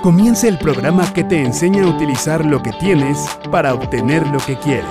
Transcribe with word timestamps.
comienza 0.00 0.48
el 0.48 0.56
programa 0.56 1.12
que 1.12 1.24
te 1.24 1.42
enseña 1.42 1.84
a 1.84 1.88
utilizar 1.88 2.44
lo 2.44 2.62
que 2.62 2.72
tienes 2.72 3.18
para 3.50 3.74
obtener 3.74 4.26
lo 4.28 4.38
que 4.38 4.56
quieres. 4.56 4.84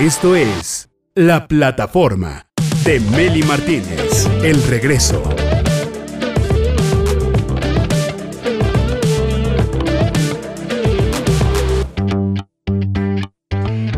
Esto 0.00 0.36
es 0.36 0.90
La 1.14 1.48
Plataforma 1.48 2.46
de 2.84 3.00
Meli 3.00 3.42
Martínez. 3.42 4.28
El 4.44 4.62
regreso. 4.64 5.22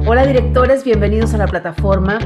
Hola 0.07 0.27
directores, 0.27 0.84
bienvenidos 0.84 1.34
a 1.34 1.38
la 1.38 1.46
plataforma. 1.46 2.18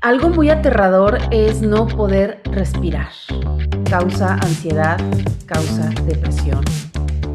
Algo 0.00 0.30
muy 0.30 0.48
aterrador 0.48 1.18
es 1.30 1.60
no 1.60 1.86
poder 1.86 2.40
respirar. 2.44 3.10
Causa 3.90 4.34
ansiedad, 4.34 4.98
causa 5.46 5.90
depresión, 6.06 6.64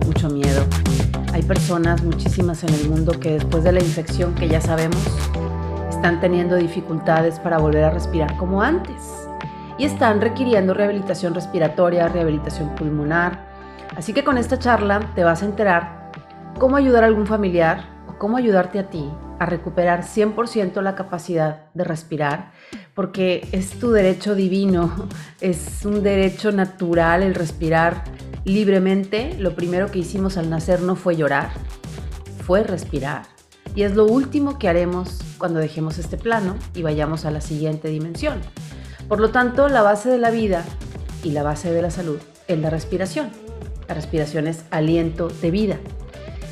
mucho 0.06 0.30
miedo. 0.30 0.64
Hay 1.34 1.44
personas, 1.44 2.04
muchísimas 2.04 2.64
en 2.64 2.74
el 2.74 2.90
mundo, 2.90 3.20
que 3.20 3.32
después 3.32 3.64
de 3.64 3.72
la 3.72 3.80
infección 3.80 4.36
que 4.36 4.48
ya 4.48 4.62
sabemos, 4.62 5.02
están 5.90 6.20
teniendo 6.22 6.56
dificultades 6.56 7.40
para 7.40 7.58
volver 7.58 7.84
a 7.84 7.90
respirar 7.90 8.38
como 8.38 8.62
antes. 8.62 9.28
Y 9.78 9.86
están 9.86 10.22
requiriendo 10.22 10.74
rehabilitación 10.74 11.34
respiratoria, 11.34 12.08
rehabilitación 12.08 12.76
pulmonar. 12.76 13.48
Así 13.98 14.14
que 14.14 14.24
con 14.24 14.38
esta 14.38 14.58
charla 14.60 15.02
te 15.16 15.24
vas 15.24 15.42
a 15.42 15.46
enterar 15.46 16.12
cómo 16.60 16.78
ayudar 16.78 17.04
a 17.04 17.08
algún 17.08 17.28
familiar 17.28 17.86
o 18.08 18.18
cómo 18.18 18.38
ayudarte 18.38 18.80
a 18.80 18.90
ti 18.90 19.10
a 19.40 19.46
recuperar 19.46 20.04
100% 20.04 20.82
la 20.82 20.96
capacidad 20.96 21.66
de 21.74 21.84
respirar, 21.84 22.52
porque 22.96 23.48
es 23.52 23.72
tu 23.72 23.92
derecho 23.92 24.34
divino, 24.36 25.08
es 25.42 25.86
un 25.86 26.02
derecho 26.02 26.52
natural 26.52 27.22
el 27.22 27.36
respirar 27.36 28.06
libremente. 28.46 29.36
Lo 29.38 29.54
primero 29.54 29.92
que 29.92 30.00
hicimos 30.00 30.38
al 30.38 30.50
nacer 30.50 30.82
no 30.82 30.96
fue 30.96 31.18
llorar, 31.18 31.52
fue 32.46 32.64
respirar. 32.64 33.24
Y 33.76 33.84
es 33.84 33.96
lo 33.96 34.06
último 34.06 34.58
que 34.58 34.70
haremos 34.70 35.20
cuando 35.38 35.60
dejemos 35.60 35.98
este 35.98 36.16
plano 36.16 36.56
y 36.74 36.82
vayamos 36.82 37.26
a 37.26 37.32
la 37.32 37.42
siguiente 37.42 37.90
dimensión. 37.90 38.40
Por 39.10 39.20
lo 39.20 39.30
tanto, 39.30 39.68
la 39.68 39.82
base 39.82 40.10
de 40.10 40.18
la 40.18 40.32
vida 40.32 40.64
y 41.22 41.32
la 41.32 41.44
base 41.44 41.72
de 41.72 41.82
la 41.82 41.92
salud 41.92 42.20
es 42.48 42.58
la 42.58 42.70
respiración. 42.70 43.30
La 43.90 43.94
respiración 43.94 44.48
es 44.48 44.64
aliento 44.72 45.28
de 45.28 45.52
vida. 45.52 45.78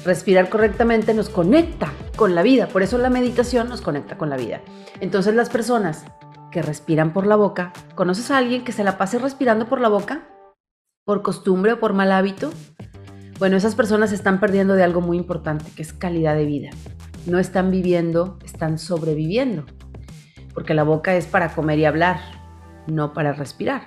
Respirar 0.04 0.50
correctamente 0.50 1.14
nos 1.14 1.30
conecta 1.30 1.94
con 2.18 2.36
la 2.36 2.44
vida, 2.44 2.68
por 2.68 2.84
eso 2.84 2.98
la 2.98 3.10
meditación 3.10 3.70
nos 3.70 3.82
conecta 3.82 4.18
con 4.18 4.30
la 4.30 4.36
vida. 4.36 4.62
Entonces 5.00 5.34
las 5.34 5.50
personas 5.50 6.04
que 6.54 6.62
respiran 6.62 7.12
por 7.12 7.28
la 7.28 7.36
boca, 7.36 7.74
¿conoces 7.96 8.32
a 8.32 8.38
alguien 8.38 8.64
que 8.64 8.72
se 8.72 8.86
la 8.86 8.98
pase 8.98 9.20
respirando 9.20 9.68
por 9.68 9.82
la 9.82 9.90
boca? 9.90 10.30
¿Por 11.04 11.22
costumbre 11.22 11.74
o 11.74 11.80
por 11.82 11.92
mal 11.92 12.14
hábito? 12.14 12.52
Bueno, 13.40 13.58
esas 13.58 13.76
personas 13.76 14.14
están 14.14 14.40
perdiendo 14.40 14.76
de 14.76 14.84
algo 14.84 15.02
muy 15.02 15.18
importante, 15.18 15.66
que 15.76 15.82
es 15.82 15.92
calidad 15.92 16.36
de 16.36 16.46
vida. 16.46 16.70
No 17.26 17.40
están 17.40 17.72
viviendo, 17.72 18.38
están 18.46 18.78
sobreviviendo. 18.78 19.66
Porque 20.54 20.76
la 20.76 20.84
boca 20.84 21.16
es 21.16 21.26
para 21.26 21.54
comer 21.54 21.80
y 21.80 21.86
hablar, 21.86 22.22
no 22.88 23.12
para 23.12 23.34
respirar. 23.34 23.82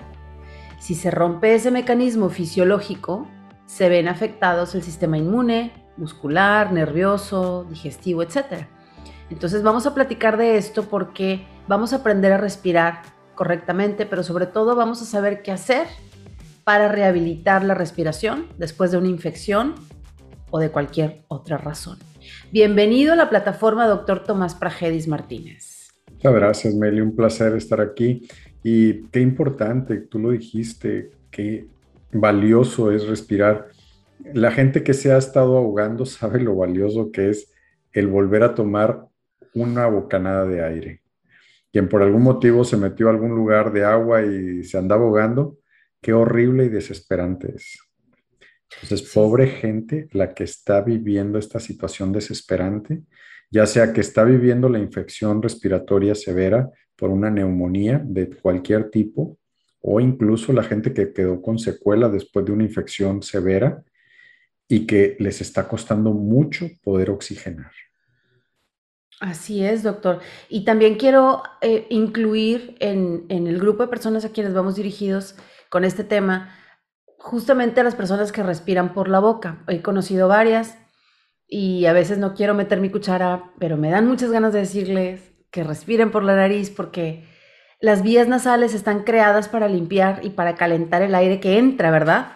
Si 0.78 0.94
se 0.94 1.10
rompe 1.10 1.54
ese 1.54 1.70
mecanismo 1.70 2.28
fisiológico, 2.28 3.28
se 3.64 3.88
ven 3.88 4.08
afectados 4.08 4.74
el 4.74 4.82
sistema 4.82 5.16
inmune, 5.16 5.72
muscular, 5.96 6.72
nervioso, 6.72 7.64
digestivo, 7.70 8.22
etc. 8.22 8.66
Entonces 9.30 9.62
vamos 9.62 9.86
a 9.86 9.94
platicar 9.94 10.36
de 10.36 10.56
esto 10.56 10.82
porque 10.82 11.46
vamos 11.68 11.92
a 11.92 11.96
aprender 11.96 12.32
a 12.32 12.38
respirar 12.38 13.02
correctamente, 13.34 14.06
pero 14.06 14.22
sobre 14.22 14.46
todo 14.46 14.76
vamos 14.76 15.02
a 15.02 15.04
saber 15.04 15.42
qué 15.42 15.52
hacer 15.52 15.86
para 16.64 16.88
rehabilitar 16.88 17.64
la 17.64 17.74
respiración 17.74 18.46
después 18.58 18.90
de 18.90 18.98
una 18.98 19.08
infección 19.08 19.74
o 20.50 20.58
de 20.58 20.70
cualquier 20.70 21.22
otra 21.28 21.58
razón. 21.58 21.98
Bienvenido 22.52 23.12
a 23.12 23.16
la 23.16 23.30
plataforma 23.30 23.86
Dr. 23.86 24.24
Tomás 24.24 24.54
Pragedis 24.54 25.06
Martínez. 25.06 25.90
Muchas 26.12 26.34
gracias, 26.34 26.74
Meli. 26.74 27.00
Un 27.00 27.14
placer 27.14 27.54
estar 27.54 27.80
aquí. 27.80 28.26
Y 28.62 29.04
qué 29.08 29.20
importante, 29.20 29.98
tú 29.98 30.18
lo 30.18 30.30
dijiste, 30.30 31.10
qué 31.30 31.68
valioso 32.12 32.90
es 32.90 33.06
respirar 33.06 33.68
la 34.32 34.50
gente 34.50 34.82
que 34.82 34.94
se 34.94 35.12
ha 35.12 35.18
estado 35.18 35.56
ahogando 35.56 36.06
sabe 36.06 36.40
lo 36.40 36.56
valioso 36.56 37.12
que 37.12 37.30
es 37.30 37.52
el 37.92 38.08
volver 38.08 38.42
a 38.42 38.54
tomar 38.54 39.06
una 39.54 39.86
bocanada 39.86 40.46
de 40.46 40.64
aire. 40.64 41.02
Quien 41.72 41.88
por 41.88 42.02
algún 42.02 42.22
motivo 42.22 42.64
se 42.64 42.76
metió 42.76 43.08
a 43.08 43.10
algún 43.10 43.34
lugar 43.34 43.72
de 43.72 43.84
agua 43.84 44.22
y 44.24 44.64
se 44.64 44.78
andaba 44.78 45.04
ahogando, 45.04 45.58
qué 46.00 46.12
horrible 46.12 46.64
y 46.64 46.68
desesperante 46.68 47.52
es. 47.54 47.78
Entonces, 48.72 49.10
pobre 49.12 49.46
gente 49.48 50.08
la 50.12 50.34
que 50.34 50.44
está 50.44 50.80
viviendo 50.80 51.38
esta 51.38 51.60
situación 51.60 52.12
desesperante, 52.12 53.02
ya 53.50 53.66
sea 53.66 53.92
que 53.92 54.00
está 54.00 54.24
viviendo 54.24 54.68
la 54.68 54.78
infección 54.78 55.42
respiratoria 55.42 56.14
severa 56.14 56.70
por 56.96 57.10
una 57.10 57.30
neumonía 57.30 58.02
de 58.04 58.30
cualquier 58.30 58.90
tipo, 58.90 59.38
o 59.80 60.00
incluso 60.00 60.52
la 60.52 60.64
gente 60.64 60.92
que 60.92 61.12
quedó 61.12 61.40
con 61.40 61.58
secuela 61.58 62.08
después 62.08 62.44
de 62.44 62.52
una 62.52 62.64
infección 62.64 63.22
severa 63.22 63.84
y 64.68 64.86
que 64.86 65.16
les 65.20 65.40
está 65.40 65.68
costando 65.68 66.12
mucho 66.12 66.66
poder 66.82 67.10
oxigenar. 67.10 67.70
Así 69.20 69.64
es, 69.64 69.82
doctor. 69.82 70.20
Y 70.48 70.64
también 70.64 70.96
quiero 70.96 71.42
eh, 71.62 71.86
incluir 71.88 72.76
en, 72.80 73.24
en, 73.28 73.46
el 73.46 73.58
grupo 73.58 73.82
de 73.82 73.88
personas 73.88 74.24
a 74.24 74.30
quienes 74.30 74.52
vamos 74.52 74.76
dirigidos 74.76 75.36
con 75.70 75.84
este 75.84 76.04
tema, 76.04 76.54
justamente 77.18 77.80
a 77.80 77.84
las 77.84 77.94
personas 77.94 78.30
que 78.30 78.42
respiran 78.42 78.92
por 78.92 79.08
la 79.08 79.18
boca. 79.18 79.64
He 79.68 79.80
conocido 79.80 80.28
varias 80.28 80.76
y 81.48 81.86
a 81.86 81.92
veces 81.92 82.18
no 82.18 82.34
quiero 82.34 82.54
meter 82.54 82.80
mi 82.80 82.90
cuchara, 82.90 83.52
pero 83.58 83.76
me 83.76 83.90
dan 83.90 84.06
muchas 84.06 84.30
ganas 84.30 84.52
de 84.52 84.60
decirles 84.60 85.32
que 85.50 85.64
respiren 85.64 86.10
por 86.10 86.22
la 86.22 86.36
nariz 86.36 86.70
porque 86.70 87.24
las 87.80 88.02
vías 88.02 88.28
nasales 88.28 88.74
están 88.74 89.04
creadas 89.04 89.48
para 89.48 89.68
limpiar 89.68 90.20
y 90.24 90.30
para 90.30 90.54
calentar 90.54 91.02
el 91.02 91.14
aire 91.14 91.40
que 91.40 91.58
entra, 91.58 91.90
¿verdad? 91.90 92.32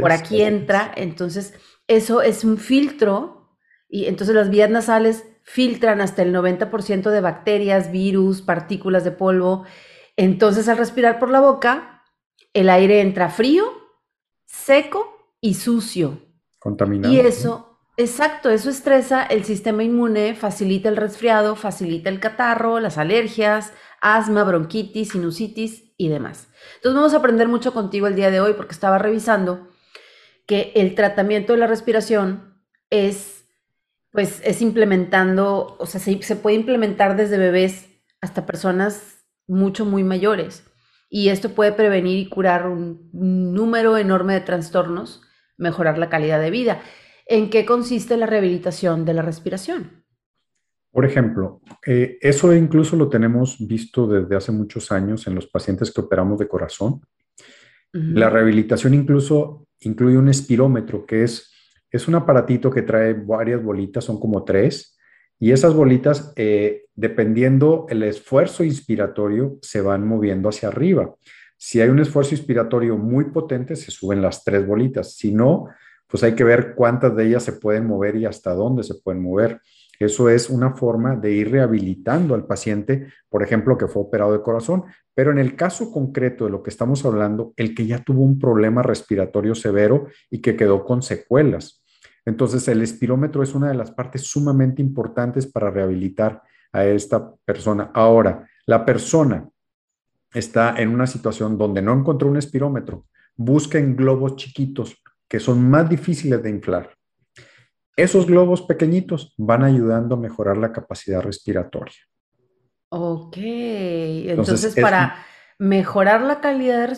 por 0.00 0.12
aquí 0.12 0.40
entra, 0.40 0.90
entonces 0.96 1.52
eso 1.88 2.22
es 2.22 2.44
un 2.44 2.56
filtro 2.56 3.58
y 3.88 4.06
entonces 4.06 4.34
las 4.34 4.48
vías 4.48 4.70
nasales 4.70 5.24
filtran 5.44 6.00
hasta 6.00 6.22
el 6.22 6.34
90% 6.34 7.10
de 7.10 7.20
bacterias, 7.20 7.92
virus, 7.92 8.42
partículas 8.42 9.04
de 9.04 9.12
polvo. 9.12 9.64
Entonces 10.16 10.68
al 10.68 10.78
respirar 10.78 11.18
por 11.18 11.30
la 11.30 11.40
boca, 11.40 12.02
el 12.52 12.68
aire 12.70 13.00
entra 13.00 13.28
frío, 13.28 13.64
seco 14.46 15.36
y 15.40 15.54
sucio. 15.54 16.18
Contaminado. 16.58 17.12
Y 17.12 17.20
eso, 17.20 17.78
exacto, 17.96 18.50
eso 18.50 18.70
estresa 18.70 19.22
el 19.22 19.44
sistema 19.44 19.84
inmune, 19.84 20.34
facilita 20.34 20.88
el 20.88 20.96
resfriado, 20.96 21.56
facilita 21.56 22.08
el 22.08 22.20
catarro, 22.20 22.80
las 22.80 22.98
alergias, 22.98 23.72
asma, 24.00 24.44
bronquitis, 24.44 25.10
sinusitis 25.10 25.94
y 25.96 26.08
demás. 26.08 26.48
Entonces 26.76 26.96
vamos 26.96 27.14
a 27.14 27.18
aprender 27.18 27.48
mucho 27.48 27.72
contigo 27.72 28.06
el 28.06 28.16
día 28.16 28.30
de 28.30 28.40
hoy 28.40 28.54
porque 28.54 28.72
estaba 28.72 28.98
revisando 28.98 29.68
que 30.46 30.72
el 30.74 30.94
tratamiento 30.94 31.52
de 31.52 31.58
la 31.58 31.66
respiración 31.66 32.62
es, 32.90 33.43
pues, 34.14 34.40
es 34.44 34.62
implementando, 34.62 35.76
o 35.76 35.86
sea, 35.86 36.00
se, 36.00 36.36
puede 36.36 36.54
implementar 36.54 37.16
desde 37.16 37.36
bebés 37.36 37.88
hasta 38.20 38.46
personas 38.46 39.26
mucho, 39.48 39.84
muy 39.84 40.04
mayores. 40.04 40.64
Y 41.10 41.30
esto 41.30 41.48
puede 41.48 41.72
prevenir 41.72 42.20
y 42.20 42.28
curar 42.28 42.68
un 42.68 43.10
número 43.12 43.96
enorme 43.96 44.34
de 44.34 44.40
trastornos, 44.40 45.20
mejorar 45.56 45.98
la 45.98 46.10
calidad 46.10 46.40
de 46.40 46.52
vida. 46.52 46.80
¿En 47.26 47.50
qué 47.50 47.66
consiste 47.66 48.16
la 48.16 48.26
rehabilitación 48.26 49.04
de 49.04 49.14
la 49.14 49.22
respiración? 49.22 50.04
Por 50.92 51.04
ejemplo, 51.04 51.60
eh, 51.84 52.18
eso 52.20 52.54
incluso 52.54 52.94
lo 52.94 53.08
tenemos 53.08 53.56
visto 53.66 54.06
desde 54.06 54.36
hace 54.36 54.52
muchos 54.52 54.92
años 54.92 55.26
en 55.26 55.34
los 55.34 55.48
pacientes 55.48 55.92
que 55.92 56.02
operamos 56.02 56.38
de 56.38 56.46
corazón. 56.46 57.00
La 57.90 58.30
rehabilitación 58.30 58.94
incluso 58.94 59.66
incluye 59.80 60.16
un 60.16 60.28
espirómetro, 60.28 61.04
que 61.04 61.24
es, 61.24 61.53
es 61.94 62.08
un 62.08 62.16
aparatito 62.16 62.72
que 62.72 62.82
trae 62.82 63.12
varias 63.14 63.62
bolitas, 63.62 64.02
son 64.02 64.18
como 64.18 64.42
tres, 64.42 64.98
y 65.38 65.52
esas 65.52 65.74
bolitas, 65.74 66.32
eh, 66.34 66.86
dependiendo 66.96 67.86
el 67.88 68.02
esfuerzo 68.02 68.64
inspiratorio, 68.64 69.58
se 69.62 69.80
van 69.80 70.04
moviendo 70.04 70.48
hacia 70.48 70.70
arriba. 70.70 71.14
Si 71.56 71.80
hay 71.80 71.90
un 71.90 72.00
esfuerzo 72.00 72.34
inspiratorio 72.34 72.96
muy 72.96 73.26
potente, 73.26 73.76
se 73.76 73.92
suben 73.92 74.22
las 74.22 74.42
tres 74.42 74.66
bolitas. 74.66 75.14
Si 75.14 75.32
no, 75.32 75.68
pues 76.08 76.24
hay 76.24 76.34
que 76.34 76.42
ver 76.42 76.74
cuántas 76.74 77.14
de 77.14 77.28
ellas 77.28 77.44
se 77.44 77.52
pueden 77.52 77.86
mover 77.86 78.16
y 78.16 78.26
hasta 78.26 78.54
dónde 78.54 78.82
se 78.82 78.96
pueden 78.96 79.22
mover. 79.22 79.60
Eso 80.00 80.28
es 80.28 80.50
una 80.50 80.74
forma 80.74 81.14
de 81.14 81.30
ir 81.30 81.52
rehabilitando 81.52 82.34
al 82.34 82.44
paciente, 82.44 83.06
por 83.28 83.44
ejemplo, 83.44 83.78
que 83.78 83.86
fue 83.86 84.02
operado 84.02 84.32
de 84.32 84.42
corazón, 84.42 84.82
pero 85.14 85.30
en 85.30 85.38
el 85.38 85.54
caso 85.54 85.92
concreto 85.92 86.46
de 86.46 86.50
lo 86.50 86.64
que 86.64 86.70
estamos 86.70 87.04
hablando, 87.04 87.52
el 87.56 87.72
que 87.72 87.86
ya 87.86 88.02
tuvo 88.02 88.22
un 88.22 88.40
problema 88.40 88.82
respiratorio 88.82 89.54
severo 89.54 90.08
y 90.28 90.40
que 90.40 90.56
quedó 90.56 90.84
con 90.84 91.02
secuelas. 91.02 91.83
Entonces, 92.24 92.66
el 92.68 92.82
espirómetro 92.82 93.42
es 93.42 93.54
una 93.54 93.68
de 93.68 93.74
las 93.74 93.90
partes 93.90 94.22
sumamente 94.22 94.80
importantes 94.80 95.46
para 95.46 95.70
rehabilitar 95.70 96.42
a 96.72 96.84
esta 96.84 97.34
persona. 97.44 97.90
Ahora, 97.94 98.48
la 98.66 98.84
persona 98.84 99.48
está 100.32 100.74
en 100.76 100.88
una 100.88 101.06
situación 101.06 101.56
donde 101.58 101.82
no 101.82 101.92
encontró 101.92 102.28
un 102.28 102.36
espirómetro, 102.36 103.06
busca 103.36 103.78
en 103.78 103.96
globos 103.96 104.36
chiquitos 104.36 104.96
que 105.28 105.40
son 105.40 105.68
más 105.68 105.88
difíciles 105.88 106.42
de 106.42 106.50
inflar. 106.50 106.90
Esos 107.96 108.26
globos 108.26 108.62
pequeñitos 108.62 109.34
van 109.36 109.62
ayudando 109.62 110.16
a 110.16 110.18
mejorar 110.18 110.56
la 110.56 110.72
capacidad 110.72 111.22
respiratoria. 111.22 111.94
Ok, 112.88 113.36
entonces, 113.38 114.74
para 114.80 115.16
mejorar 115.58 116.22
la 116.22 116.40
calidad 116.40 116.88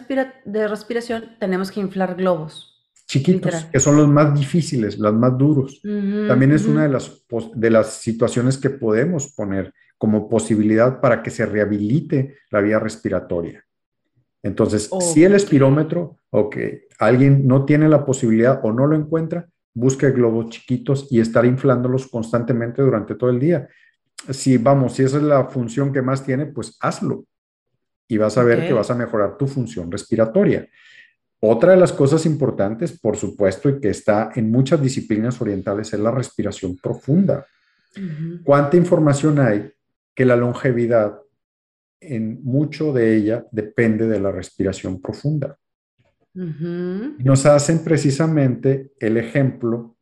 de, 0.44 0.68
respiración 0.68 1.36
tenemos 1.38 1.70
que 1.70 1.80
inflar 1.80 2.14
globos. 2.14 2.75
Chiquitos, 3.06 3.66
que 3.72 3.78
son 3.78 3.96
los 3.96 4.08
más 4.08 4.38
difíciles, 4.38 4.98
los 4.98 5.14
más 5.14 5.38
duros. 5.38 5.80
También 5.82 6.52
es 6.52 6.66
una 6.66 6.82
de 6.82 6.88
las, 6.88 7.24
de 7.54 7.70
las 7.70 7.94
situaciones 7.94 8.58
que 8.58 8.70
podemos 8.70 9.32
poner 9.32 9.72
como 9.96 10.28
posibilidad 10.28 11.00
para 11.00 11.22
que 11.22 11.30
se 11.30 11.46
rehabilite 11.46 12.38
la 12.50 12.60
vía 12.60 12.78
respiratoria. 12.78 13.64
Entonces, 14.42 14.90
si 15.00 15.24
el 15.24 15.34
espirómetro 15.34 16.18
o 16.30 16.50
que 16.50 16.88
alguien 16.98 17.46
no 17.46 17.64
tiene 17.64 17.88
la 17.88 18.04
posibilidad 18.04 18.60
o 18.62 18.72
no 18.72 18.86
lo 18.86 18.96
encuentra, 18.96 19.48
busque 19.74 20.10
globos 20.10 20.50
chiquitos 20.50 21.08
y 21.10 21.20
estar 21.20 21.44
inflándolos 21.44 22.06
constantemente 22.06 22.82
durante 22.82 23.14
todo 23.14 23.30
el 23.30 23.38
día. 23.38 23.68
Si 24.30 24.56
vamos, 24.56 24.94
si 24.94 25.02
esa 25.02 25.18
es 25.18 25.22
la 25.22 25.44
función 25.44 25.92
que 25.92 26.02
más 26.02 26.24
tiene, 26.24 26.46
pues 26.46 26.76
hazlo 26.80 27.24
y 28.08 28.16
vas 28.18 28.38
a 28.38 28.44
ver 28.44 28.66
que 28.66 28.72
vas 28.72 28.90
a 28.90 28.94
mejorar 28.94 29.36
tu 29.36 29.46
función 29.46 29.90
respiratoria. 29.90 30.68
Otra 31.40 31.72
de 31.72 31.78
las 31.78 31.92
cosas 31.92 32.24
importantes, 32.26 32.98
por 32.98 33.16
supuesto, 33.16 33.68
y 33.68 33.80
que 33.80 33.90
está 33.90 34.30
en 34.34 34.50
muchas 34.50 34.80
disciplinas 34.80 35.40
orientales, 35.40 35.92
es 35.92 36.00
la 36.00 36.10
respiración 36.10 36.76
profunda. 36.76 37.46
¿Cuánta 38.44 38.76
información 38.76 39.38
hay 39.38 39.70
que 40.14 40.24
la 40.24 40.36
longevidad, 40.36 41.18
en 42.00 42.42
mucho 42.42 42.92
de 42.92 43.16
ella, 43.16 43.46
depende 43.50 44.06
de 44.06 44.20
la 44.20 44.32
respiración 44.32 45.00
profunda? 45.00 45.58
Nos 46.34 47.46
hacen 47.46 47.82
precisamente 47.82 48.92
el 48.98 49.16
ejemplo 49.16 49.96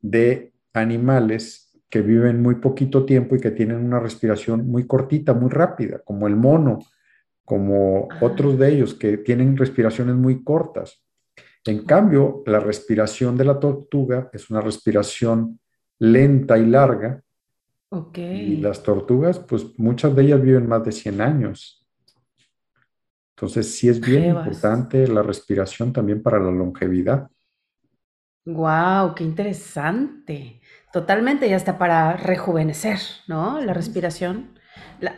de 0.00 0.52
animales 0.72 1.68
que 1.88 2.02
viven 2.02 2.42
muy 2.42 2.56
poquito 2.56 3.04
tiempo 3.04 3.34
y 3.34 3.40
que 3.40 3.50
tienen 3.50 3.78
una 3.84 3.98
respiración 3.98 4.68
muy 4.68 4.86
cortita, 4.86 5.32
muy 5.32 5.50
rápida, 5.50 6.00
como 6.04 6.26
el 6.26 6.36
mono, 6.36 6.80
como 7.48 8.08
otros 8.20 8.58
de 8.58 8.68
ellos 8.68 8.92
que 8.92 9.16
tienen 9.16 9.56
respiraciones 9.56 10.14
muy 10.14 10.44
cortas. 10.44 11.02
En 11.64 11.86
cambio, 11.86 12.42
la 12.44 12.60
respiración 12.60 13.38
de 13.38 13.46
la 13.46 13.58
tortuga 13.58 14.28
es 14.34 14.50
una 14.50 14.60
respiración 14.60 15.58
lenta 15.98 16.58
y 16.58 16.66
larga. 16.66 17.22
Y 18.14 18.56
las 18.58 18.82
tortugas, 18.82 19.38
pues 19.38 19.64
muchas 19.78 20.14
de 20.14 20.24
ellas 20.24 20.42
viven 20.42 20.68
más 20.68 20.84
de 20.84 20.92
100 20.92 21.20
años. 21.22 21.86
Entonces, 23.34 23.74
sí 23.74 23.88
es 23.88 23.98
bien 23.98 24.26
importante 24.26 25.08
la 25.08 25.22
respiración 25.22 25.90
también 25.90 26.22
para 26.22 26.38
la 26.38 26.50
longevidad. 26.50 27.30
Wow, 28.44 29.14
qué 29.14 29.24
interesante. 29.24 30.60
Totalmente, 30.92 31.48
y 31.48 31.54
hasta 31.54 31.78
para 31.78 32.14
rejuvenecer, 32.18 32.98
¿no? 33.26 33.58
La 33.60 33.72
respiración. 33.72 34.57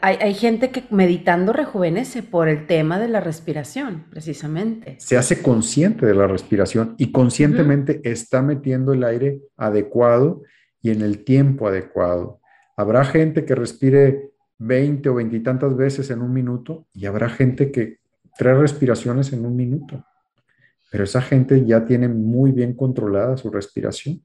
Hay, 0.03 0.35
gente 0.35 0.71
que 0.71 0.85
meditando 0.91 1.53
rejuvenece 1.53 2.23
por 2.23 2.49
el 2.49 2.67
tema 2.67 2.99
de 2.99 3.09
la 3.09 3.21
respiración, 3.21 4.05
precisamente. 4.11 4.97
Se 4.99 5.17
hace 5.17 5.43
consciente 5.43 6.05
de 6.05 6.15
la 6.15 6.27
respiración 6.27 6.95
y 6.99 7.13
conscientemente 7.13 8.01
está 8.05 8.43
metiendo 8.43 8.93
el 8.93 9.05
aire 9.05 9.41
adecuado 9.57 10.43
y 10.83 10.91
en 10.91 11.01
el 11.01 11.25
tiempo 11.25 11.67
adecuado. 11.67 12.41
Habrá 12.77 13.05
gente 13.05 13.45
que 13.45 13.55
respire 13.55 14.31
20 14.59 15.09
o 15.09 15.15
20 15.15 15.37
y 15.37 15.41
tantas 15.41 15.75
veces 15.77 16.11
en 16.11 16.21
un 16.21 16.33
minuto 16.33 16.87
y 16.93 17.07
habrá 17.07 17.31
gente 17.31 17.71
que 17.71 17.99
tres 18.37 18.59
respiraciones 18.59 19.33
en 19.33 19.47
un 19.47 19.57
minuto. 19.57 20.05
Pero 20.91 21.05
esa 21.05 21.23
gente 21.23 21.65
ya 21.65 21.85
tiene 21.85 22.09
muy 22.09 22.53
bien 22.53 22.75
controlada 22.75 23.37
su 23.37 23.51
respiración. 23.51 24.23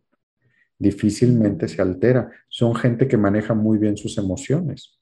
Difícilmente 0.78 1.68
se 1.68 1.82
altera. 1.82 2.30
Son 2.50 2.76
gente 2.76 3.08
que 3.08 3.18
maneja 3.18 3.54
muy 3.54 3.78
bien 3.78 3.96
sus 3.96 4.18
emociones. 4.18 5.00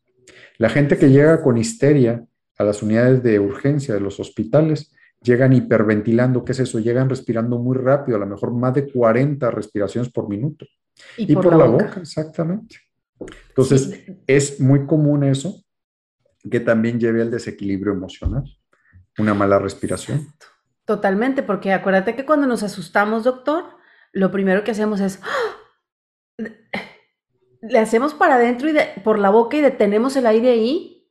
La 0.57 0.69
gente 0.69 0.97
que 0.97 1.09
llega 1.09 1.41
con 1.41 1.57
histeria 1.57 2.25
a 2.57 2.63
las 2.63 2.83
unidades 2.83 3.23
de 3.23 3.39
urgencia 3.39 3.93
de 3.93 3.99
los 3.99 4.19
hospitales, 4.19 4.91
llegan 5.21 5.53
hiperventilando. 5.53 6.43
¿Qué 6.45 6.51
es 6.51 6.59
eso? 6.59 6.79
Llegan 6.79 7.09
respirando 7.09 7.57
muy 7.57 7.77
rápido, 7.77 8.17
a 8.17 8.19
lo 8.19 8.27
mejor 8.27 8.53
más 8.53 8.73
de 8.73 8.91
40 8.91 9.49
respiraciones 9.51 10.11
por 10.11 10.29
minuto. 10.29 10.65
Y, 11.17 11.33
por, 11.33 11.55
la, 11.55 11.65
boca? 11.65 11.99
exactamente. 11.99 12.77
Entonces, 13.49 14.05
es 14.27 14.59
muy 14.59 14.85
común 14.85 15.23
eso 15.23 15.63
que 16.49 16.59
también 16.59 16.99
lleve 16.99 17.21
al 17.21 17.31
desequilibrio 17.31 17.93
emocional 17.93 18.43
una 19.17 19.33
mala 19.33 19.59
respiración. 19.59 20.27
Totalmente, 20.85 21.43
porque 21.43 21.71
acuérdate 21.71 22.15
que 22.15 22.25
cuando 22.25 22.47
nos 22.47 22.63
asustamos, 22.63 23.23
doctor, 23.23 23.63
lo 24.11 24.31
primero 24.31 24.63
que 24.63 24.71
hacemos 24.71 24.99
es, 24.99 25.19
¡ah! 25.23 26.43
Le 27.67 27.79
hacemos 27.79 28.13
para 28.13 28.35
adentro 28.35 28.69
y 28.69 28.75
por 29.03 29.19
la 29.19 29.29
boca 29.29 29.57
y 29.57 29.61
detenemos 29.61 30.15
el 30.15 30.27
aire 30.27 30.51
ahí, 30.51 31.09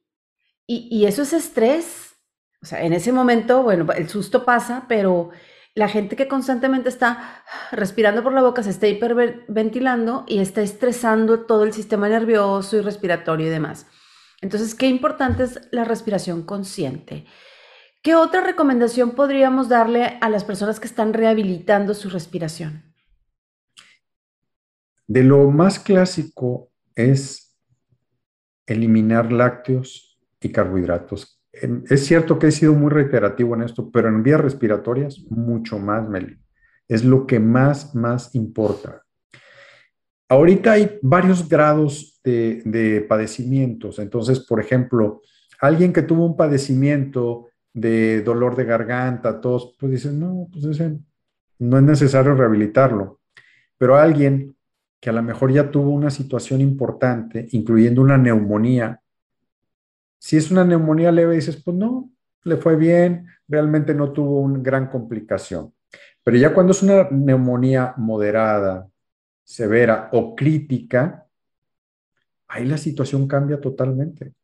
y, 0.67 0.89
y, 0.91 1.07
eso 1.07 1.23
es 1.23 1.33
estrés. 1.33 2.15
O 2.63 2.67
sea, 2.67 2.83
en 2.83 2.93
ese 2.93 3.11
momento, 3.11 3.63
bueno, 3.63 3.93
el 3.93 4.09
susto 4.09 4.45
pasa, 4.45 4.85
pero 4.89 5.31
la 5.75 5.89
gente 5.89 6.15
que 6.15 6.29
constantemente 6.29 6.89
está 6.89 7.43
respirando 7.73 8.23
por 8.23 8.33
la 8.33 8.43
boca 8.43 8.63
se 8.63 8.71
está 8.71 8.87
hiperventilando 8.87 10.25
y 10.29 10.39
está 10.39 10.63
estresando 10.63 11.41
todo 11.41 11.65
el 11.65 11.73
sistema 11.73 12.09
nervioso 12.09 12.77
y 12.77 12.81
respiratorio 12.81 13.47
y 13.47 13.51
demás. 13.51 13.87
Entonces, 14.41 14.75
qué 14.75 14.87
importante 14.87 15.45
es 15.45 15.61
la 15.73 15.85
respiración 15.85 16.43
consciente. 16.43 17.27
¿Qué 18.03 18.15
otra 18.15 18.41
recomendación 18.41 19.13
podríamos 19.13 19.69
darle 19.69 20.19
a 20.21 20.29
las 20.29 20.45
personas 20.45 20.81
que 20.81 20.89
están 20.89 21.13
rehabilitando 21.15 21.95
su 21.95 22.11
respiración? 22.11 22.92
De 25.13 25.23
lo 25.23 25.51
más 25.51 25.79
clásico 25.79 26.71
es 26.95 27.55
eliminar 28.65 29.31
lácteos 29.31 30.19
y 30.41 30.51
carbohidratos. 30.51 31.39
Es 31.53 32.07
cierto 32.07 32.39
que 32.39 32.47
he 32.47 32.51
sido 32.51 32.73
muy 32.73 32.89
reiterativo 32.89 33.55
en 33.55 33.61
esto, 33.61 33.91
pero 33.91 34.09
en 34.09 34.23
vías 34.23 34.41
respiratorias 34.41 35.23
mucho 35.29 35.79
más, 35.79 36.09
Meli. 36.09 36.39
Es 36.89 37.05
lo 37.05 37.27
que 37.27 37.41
más, 37.41 37.95
más 37.95 38.35
importa. 38.35 39.03
Ahorita 40.31 40.73
hay 40.73 40.99
varios 41.03 41.47
grados 41.47 42.19
de, 42.25 42.63
de 42.65 43.03
padecimientos. 43.03 43.99
Entonces, 43.99 44.41
por 44.41 44.61
ejemplo, 44.61 45.21
alguien 45.61 45.93
que 45.93 46.01
tuvo 46.01 46.25
un 46.25 46.39
padecimiento 46.39 47.49
de 47.75 48.23
dolor 48.23 48.57
de 48.57 48.65
garganta, 48.65 49.43
tos, 49.43 49.77
pues 49.79 49.93
dicen, 49.93 50.19
no, 50.19 50.49
pues 50.51 50.65
ese, 50.65 50.99
no 51.59 51.77
es 51.77 51.83
necesario 51.83 52.35
rehabilitarlo. 52.35 53.21
Pero 53.77 53.97
alguien 53.97 54.57
que 55.03 55.11
a 55.11 55.13
lo 55.13 55.21
mejor 55.21 55.53
ya 55.53 55.69
tuvo 55.69 55.91
una 55.91 56.11
situación 56.11 56.61
importante, 56.61 57.49
incluyendo 57.51 58.01
una 58.01 58.17
neumonía, 58.17 59.01
si 60.17 60.37
es 60.37 60.53
una 60.53 60.65
neumonía 60.65 61.11
leve, 61.11 61.35
dices, 61.35 61.61
pues 61.61 61.77
no, 61.77 62.09
le 62.45 62.57
fue 62.57 62.77
bien, 62.77 63.27
realmente 63.49 63.95
no 63.95 64.13
tuvo 64.13 64.39
una 64.39 64.61
gran 64.61 64.87
complicación. 64.89 65.75
Pero 66.23 66.37
ya 66.37 66.55
cuando 66.55 66.71
es 66.71 66.85
una 66.85 67.09
neumonía 67.11 67.95
moderada, 67.97 68.89
severa 69.43 70.09
o 70.13 70.37
crítica, 70.37 71.27
ahí 72.47 72.65
la 72.65 72.79
situación 72.79 73.27
cambia 73.27 73.61
totalmente. 73.61 74.35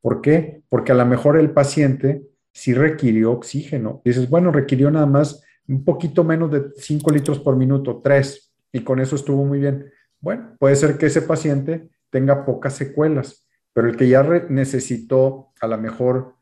¿Por 0.00 0.20
qué? 0.20 0.62
Porque 0.68 0.92
a 0.92 0.94
lo 0.94 1.06
mejor 1.06 1.36
el 1.36 1.50
paciente 1.50 2.22
sí 2.52 2.72
requirió 2.72 3.32
oxígeno. 3.32 4.00
Dices, 4.04 4.30
bueno, 4.30 4.52
requirió 4.52 4.92
nada 4.92 5.06
más 5.06 5.42
un 5.66 5.84
poquito 5.84 6.22
menos 6.22 6.52
de 6.52 6.70
5 6.76 7.10
litros 7.10 7.40
por 7.40 7.56
minuto, 7.56 8.00
3, 8.00 8.51
y 8.72 8.82
con 8.82 9.00
eso 9.00 9.16
estuvo 9.16 9.44
muy 9.44 9.58
bien. 9.58 9.90
Bueno, 10.20 10.56
puede 10.58 10.76
ser 10.76 10.98
que 10.98 11.06
ese 11.06 11.22
paciente 11.22 11.90
tenga 12.10 12.44
pocas 12.44 12.74
secuelas, 12.74 13.46
pero 13.72 13.88
el 13.88 13.96
que 13.96 14.08
ya 14.08 14.22
necesitó 14.48 15.52
a 15.60 15.66
lo 15.66 15.78
mejor 15.78 16.36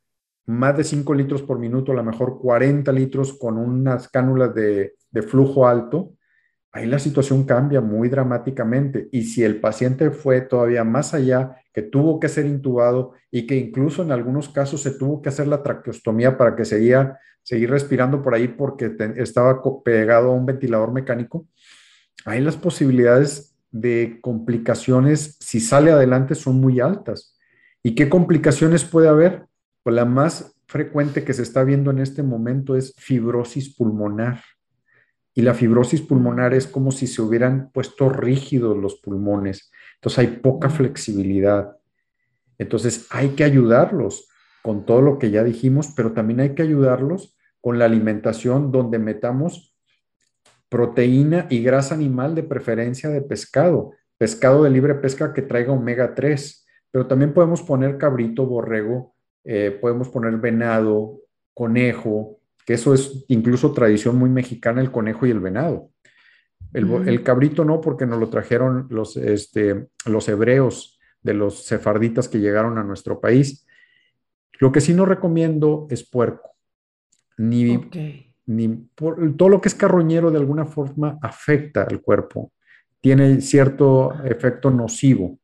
más 0.46 0.76
de 0.76 0.84
5 0.84 1.14
litros 1.14 1.42
por 1.42 1.58
minuto, 1.58 1.92
a 1.92 1.96
lo 1.96 2.04
mejor 2.04 2.38
40 2.38 2.90
litros 2.92 3.38
con 3.38 3.56
unas 3.56 4.08
cánulas 4.08 4.54
de, 4.54 4.94
de 5.10 5.22
flujo 5.22 5.66
alto, 5.66 6.14
ahí 6.72 6.86
la 6.86 6.98
situación 6.98 7.44
cambia 7.44 7.80
muy 7.80 8.08
dramáticamente. 8.08 9.08
Y 9.12 9.22
si 9.22 9.42
el 9.44 9.60
paciente 9.60 10.10
fue 10.10 10.40
todavía 10.40 10.84
más 10.84 11.14
allá, 11.14 11.56
que 11.72 11.82
tuvo 11.82 12.18
que 12.18 12.28
ser 12.28 12.46
intubado 12.46 13.12
y 13.30 13.46
que 13.46 13.56
incluso 13.56 14.02
en 14.02 14.12
algunos 14.12 14.48
casos 14.48 14.82
se 14.82 14.92
tuvo 14.92 15.22
que 15.22 15.28
hacer 15.28 15.46
la 15.46 15.62
traqueostomía 15.62 16.36
para 16.36 16.56
que 16.56 16.64
seguía, 16.64 17.18
seguir 17.42 17.70
respirando 17.70 18.22
por 18.22 18.34
ahí 18.34 18.48
porque 18.48 18.96
estaba 19.16 19.62
pegado 19.84 20.30
a 20.30 20.34
un 20.34 20.46
ventilador 20.46 20.92
mecánico, 20.92 21.46
ahí 22.24 22.40
las 22.40 22.56
posibilidades 22.56 23.56
de 23.70 24.18
complicaciones, 24.20 25.36
si 25.40 25.60
sale 25.60 25.90
adelante, 25.90 26.34
son 26.34 26.60
muy 26.60 26.80
altas. 26.80 27.38
¿Y 27.82 27.94
qué 27.94 28.08
complicaciones 28.08 28.84
puede 28.84 29.08
haber? 29.08 29.46
Pues 29.82 29.94
la 29.94 30.04
más 30.04 30.54
frecuente 30.66 31.24
que 31.24 31.32
se 31.32 31.42
está 31.42 31.64
viendo 31.64 31.90
en 31.90 31.98
este 31.98 32.22
momento 32.22 32.76
es 32.76 32.94
fibrosis 32.96 33.74
pulmonar 33.74 34.40
y 35.34 35.42
la 35.42 35.54
fibrosis 35.54 36.02
pulmonar 36.02 36.54
es 36.54 36.66
como 36.66 36.90
si 36.90 37.06
se 37.06 37.22
hubieran 37.22 37.70
puesto 37.72 38.08
rígidos 38.08 38.76
los 38.76 38.96
pulmones. 38.96 39.70
Entonces 39.94 40.18
hay 40.18 40.26
poca 40.38 40.68
flexibilidad. 40.68 41.76
Entonces 42.58 43.06
hay 43.10 43.30
que 43.30 43.44
ayudarlos 43.44 44.28
con 44.62 44.84
todo 44.84 45.00
lo 45.00 45.18
que 45.18 45.30
ya 45.30 45.44
dijimos, 45.44 45.92
pero 45.96 46.12
también 46.12 46.40
hay 46.40 46.54
que 46.54 46.62
ayudarlos 46.62 47.38
con 47.60 47.78
la 47.78 47.84
alimentación 47.84 48.72
donde 48.72 48.98
metamos 48.98 49.69
proteína 50.70 51.46
y 51.50 51.62
grasa 51.62 51.94
animal 51.94 52.34
de 52.34 52.44
preferencia 52.44 53.10
de 53.10 53.20
pescado, 53.20 53.92
pescado 54.16 54.62
de 54.62 54.70
libre 54.70 54.94
pesca 54.94 55.34
que 55.34 55.42
traiga 55.42 55.72
omega 55.72 56.14
3, 56.14 56.66
pero 56.90 57.06
también 57.06 57.34
podemos 57.34 57.62
poner 57.62 57.98
cabrito, 57.98 58.46
borrego, 58.46 59.14
eh, 59.44 59.76
podemos 59.78 60.08
poner 60.08 60.36
venado, 60.36 61.20
conejo, 61.52 62.38
que 62.64 62.74
eso 62.74 62.94
es 62.94 63.24
incluso 63.28 63.72
tradición 63.72 64.16
muy 64.16 64.30
mexicana, 64.30 64.80
el 64.80 64.92
conejo 64.92 65.26
y 65.26 65.30
el 65.30 65.40
venado. 65.40 65.90
El, 66.72 67.24
cabrito 67.24 67.64
no, 67.64 67.80
porque 67.80 68.06
nos 68.06 68.20
lo 68.20 68.28
trajeron 68.28 68.86
los, 68.90 69.16
este, 69.16 69.88
los 70.06 70.28
hebreos 70.28 71.00
de 71.20 71.34
los 71.34 71.64
sefarditas 71.64 72.28
que 72.28 72.38
llegaron 72.38 72.78
a 72.78 72.84
nuestro 72.84 73.20
país. 73.20 73.66
Lo 74.60 74.70
que 74.70 74.80
sí 74.80 74.94
no 74.94 75.04
recomiendo 75.04 75.88
es 75.90 76.08
puerco, 76.08 76.52
ni, 77.38 78.29
ni 78.50 78.88
todo 78.96 79.48
lo 79.48 79.60
que 79.60 79.68
es 79.68 79.74
carroñero 79.76 80.30
de 80.30 80.38
alguna 80.38 80.66
forma 80.66 81.18
afecta 81.22 81.84
al 81.84 82.00
cuerpo, 82.00 82.52
tiene 83.00 83.40
cierto 83.40 84.12
efecto 84.24 84.70
nocivo. 84.70 85.38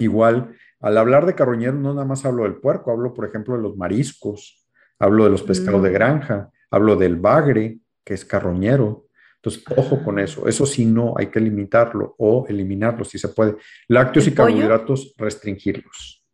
Igual, 0.00 0.56
al 0.80 0.98
hablar 0.98 1.26
de 1.26 1.36
carroñero 1.36 1.74
no 1.74 1.94
nada 1.94 2.04
más 2.04 2.24
hablo 2.24 2.42
del 2.42 2.56
puerco, 2.56 2.90
hablo 2.90 3.14
por 3.14 3.26
ejemplo 3.26 3.56
de 3.56 3.62
los 3.62 3.76
mariscos, 3.76 4.66
hablo 4.98 5.24
de 5.24 5.30
los 5.30 5.42
pescados 5.42 5.82
de 5.82 5.90
mm. 5.90 5.92
granja, 5.92 6.50
hablo 6.70 6.96
del 6.96 7.16
bagre, 7.16 7.78
que 8.04 8.14
es 8.14 8.24
carroñero. 8.24 9.06
Entonces, 9.36 9.62
ojo 9.76 10.02
con 10.02 10.18
eso. 10.18 10.48
Eso 10.48 10.66
sí 10.66 10.84
no, 10.84 11.14
hay 11.16 11.28
que 11.28 11.38
limitarlo 11.38 12.16
o 12.18 12.46
eliminarlo 12.48 13.04
si 13.04 13.18
se 13.18 13.28
puede. 13.28 13.56
Lácteos 13.86 14.26
y 14.26 14.34
carbohidratos, 14.34 15.14
restringirlos. 15.16 16.24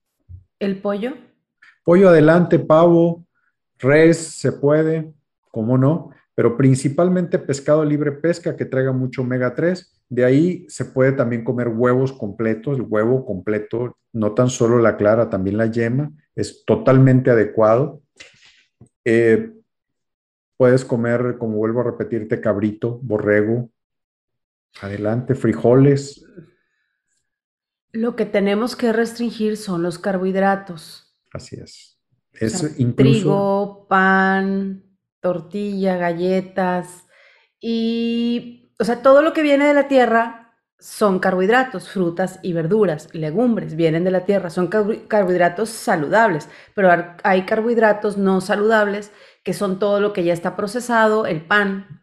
¿El 0.59 0.81
pollo? 0.81 1.13
Pollo 1.85 2.09
adelante, 2.09 2.59
pavo, 2.59 3.27
res, 3.79 4.17
se 4.17 4.53
puede, 4.53 5.13
¿cómo 5.51 5.79
no? 5.79 6.11
Pero 6.35 6.57
principalmente 6.57 7.39
pescado 7.39 7.85
libre 7.85 8.13
pesca 8.13 8.57
que 8.57 8.65
traiga 8.65 8.93
mucho 8.93 9.23
omega 9.23 9.55
3. 9.55 10.03
De 10.09 10.25
ahí 10.25 10.65
se 10.69 10.87
puede 10.87 11.13
también 11.13 11.45
comer 11.45 11.69
huevos 11.69 12.13
completos, 12.13 12.79
el 12.79 12.87
huevo 12.89 13.25
completo, 13.25 13.97
no 14.13 14.33
tan 14.33 14.49
solo 14.49 14.79
la 14.79 14.97
clara, 14.97 15.29
también 15.31 15.57
la 15.59 15.67
yema, 15.67 16.13
es 16.35 16.65
totalmente 16.65 17.31
adecuado. 17.31 18.03
Eh, 19.05 19.53
puedes 20.57 20.85
comer, 20.85 21.37
como 21.39 21.57
vuelvo 21.57 21.81
a 21.81 21.85
repetirte, 21.85 22.41
cabrito, 22.41 22.99
borrego, 23.03 23.71
adelante, 24.81 25.35
frijoles. 25.35 26.25
Lo 27.93 28.15
que 28.15 28.27
tenemos 28.27 28.77
que 28.77 28.93
restringir 28.93 29.57
son 29.57 29.83
los 29.83 29.99
carbohidratos. 29.99 31.17
Así 31.33 31.57
es. 31.57 31.99
es 32.33 32.77
Trigo, 32.95 33.87
pan, 33.89 34.90
tortilla, 35.21 35.97
galletas 35.97 37.07
y, 37.61 38.73
o 38.79 38.85
sea, 38.85 39.03
todo 39.03 39.23
lo 39.23 39.33
que 39.33 39.43
viene 39.43 39.67
de 39.67 39.75
la 39.75 39.89
tierra 39.89 40.41
son 40.79 41.19
carbohidratos, 41.19 41.91
frutas 41.91 42.41
y 42.43 42.55
verduras, 42.55 43.15
legumbres, 43.15 43.77
vienen 43.77 44.03
de 44.03 44.11
la 44.11 44.25
tierra, 44.25 44.49
son 44.49 44.69
carbohidratos 44.69 45.69
saludables, 45.69 46.49
pero 46.75 46.91
hay 47.23 47.43
carbohidratos 47.45 48.17
no 48.17 48.41
saludables 48.41 49.13
que 49.45 49.53
son 49.53 49.79
todo 49.79 50.01
lo 50.01 50.15
que 50.15 50.25
ya 50.25 50.33
está 50.33 50.57
procesado, 50.57 51.27
el 51.27 51.43
pan, 51.43 52.01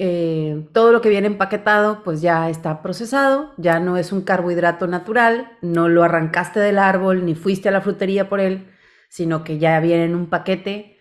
eh, 0.00 0.68
todo 0.72 0.92
lo 0.92 1.00
que 1.00 1.08
viene 1.08 1.26
empaquetado, 1.26 2.04
pues 2.04 2.20
ya 2.20 2.48
está 2.48 2.82
procesado, 2.82 3.52
ya 3.56 3.80
no 3.80 3.96
es 3.96 4.12
un 4.12 4.22
carbohidrato 4.22 4.86
natural, 4.86 5.58
no 5.60 5.88
lo 5.88 6.04
arrancaste 6.04 6.60
del 6.60 6.78
árbol 6.78 7.26
ni 7.26 7.34
fuiste 7.34 7.68
a 7.68 7.72
la 7.72 7.80
frutería 7.80 8.28
por 8.28 8.38
él, 8.38 8.70
sino 9.08 9.42
que 9.42 9.58
ya 9.58 9.80
viene 9.80 10.04
en 10.04 10.14
un 10.14 10.30
paquete 10.30 10.97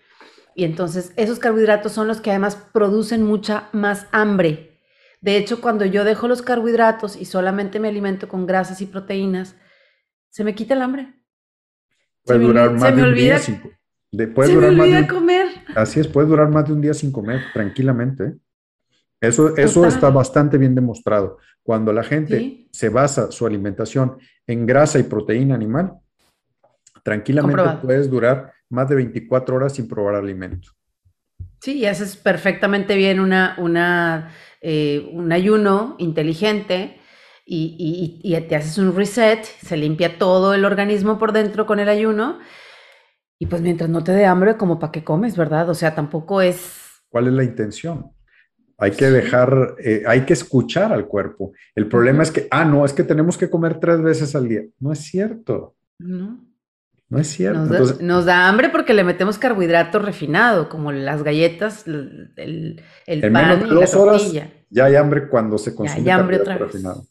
y 0.57 0.63
entonces 0.63 1.13
esos 1.17 1.37
carbohidratos 1.37 1.91
son 1.91 2.07
los 2.07 2.19
que 2.19 2.31
además 2.31 2.55
producen 2.73 3.21
mucha 3.21 3.69
más 3.73 4.07
hambre. 4.11 4.79
De 5.21 5.37
hecho, 5.37 5.61
cuando 5.61 5.85
yo 5.85 6.03
dejo 6.03 6.27
los 6.27 6.41
carbohidratos 6.41 7.15
y 7.15 7.25
solamente 7.25 7.79
me 7.79 7.89
alimento 7.89 8.27
con 8.27 8.47
grasas 8.47 8.81
y 8.81 8.87
proteínas, 8.87 9.55
se 10.29 10.43
me 10.43 10.55
quita 10.55 10.73
el 10.73 10.81
hambre. 10.81 11.13
Puede 12.25 12.39
durar 12.39 12.71
más 12.71 12.95
de 12.95 13.03
un 13.03 13.13
día 13.13 13.37
sin, 13.37 13.61
se 14.11 14.25
durar 14.25 14.71
me 14.71 14.81
olvida 14.81 15.07
comer. 15.07 15.47
Así 15.75 15.99
es, 15.99 16.07
puede 16.07 16.27
durar 16.27 16.49
más 16.49 16.65
de 16.65 16.73
un 16.73 16.81
día 16.81 16.95
sin 16.95 17.11
comer 17.11 17.39
tranquilamente. 17.53 18.33
Eso, 19.21 19.55
eso 19.57 19.85
está 19.85 20.09
bastante 20.09 20.57
bien 20.57 20.73
demostrado. 20.73 21.37
Cuando 21.61 21.93
la 21.93 22.01
gente 22.01 22.67
se 22.71 22.89
basa 22.89 23.31
su 23.31 23.45
alimentación 23.45 24.17
en 24.47 24.65
grasa 24.65 24.97
y 24.97 25.03
proteína 25.03 25.53
animal, 25.53 25.99
tranquilamente 27.03 27.77
puedes 27.83 28.09
durar 28.09 28.56
más 28.69 28.89
de 28.89 28.95
24 28.95 29.55
horas 29.55 29.75
sin 29.75 29.87
probar 29.87 30.15
alimento. 30.15 30.69
Sí, 31.61 31.79
y 31.79 31.85
haces 31.85 32.15
perfectamente 32.15 32.95
bien 32.95 33.19
una, 33.19 33.55
una, 33.57 34.31
eh, 34.61 35.09
un 35.11 35.31
ayuno 35.31 35.95
inteligente 35.97 36.99
y, 37.45 38.19
y, 38.21 38.41
te 38.41 38.55
haces 38.55 38.77
un 38.77 38.93
reset, 38.95 39.43
se 39.43 39.77
limpia 39.77 40.17
todo 40.17 40.53
el 40.53 40.65
organismo 40.65 41.17
por 41.17 41.31
dentro 41.31 41.65
con 41.65 41.79
el 41.79 41.87
ayuno. 41.87 42.39
Y 43.39 43.45
pues 43.45 43.61
mientras 43.61 43.89
no 43.89 44.03
te 44.03 44.11
dé 44.11 44.25
hambre, 44.25 44.57
como 44.57 44.79
para 44.79 44.91
qué 44.91 45.03
comes, 45.03 45.37
¿verdad? 45.37 45.69
O 45.69 45.73
sea, 45.73 45.95
tampoco 45.95 46.41
es... 46.41 47.01
¿Cuál 47.09 47.27
es 47.27 47.33
la 47.33 47.43
intención? 47.43 48.11
Hay 48.77 48.91
que 48.91 49.05
dejar, 49.05 49.75
eh, 49.83 50.03
hay 50.05 50.21
que 50.21 50.33
escuchar 50.33 50.91
al 50.91 51.07
cuerpo. 51.07 51.53
El 51.73 51.87
problema 51.87 52.21
es 52.21 52.31
que, 52.31 52.47
ah, 52.51 52.65
no, 52.65 52.83
es 52.83 52.93
que 52.93 53.03
tenemos 53.03 53.37
que 53.37 53.49
comer 53.49 53.79
tres 53.79 54.01
veces 54.01 54.35
al 54.35 54.49
día. 54.49 54.63
No 54.79 54.91
es 54.91 54.99
cierto. 54.99 55.75
No. 55.99 56.46
No 57.09 57.19
es 57.19 57.27
cierto. 57.27 57.61
Nos 58.01 58.25
da, 58.25 58.49
hambre 58.49 58.69
porque 58.69 58.93
le 58.93 59.03
metemos 59.03 59.37
carbohidrato 59.37 59.99
refinado, 59.99 60.67
como 60.67 60.91
las 60.91 61.23
galletas, 61.23 61.87
el, 61.87 62.33
el 63.05 63.31
pan 63.31 63.65
y 63.65 63.71
la 63.71 63.85
tortilla. 63.85 64.53
ya 64.69 64.85
hay 64.85 64.95
hambre 64.95 65.29
cuando 65.29 65.57
se 65.57 65.73
consume 65.73 66.03
ya 66.03 66.15
hay 66.15 66.19
hambre 66.19 66.37
otra 66.41 66.57
vez. 66.57 66.63
refinado. 66.63 67.05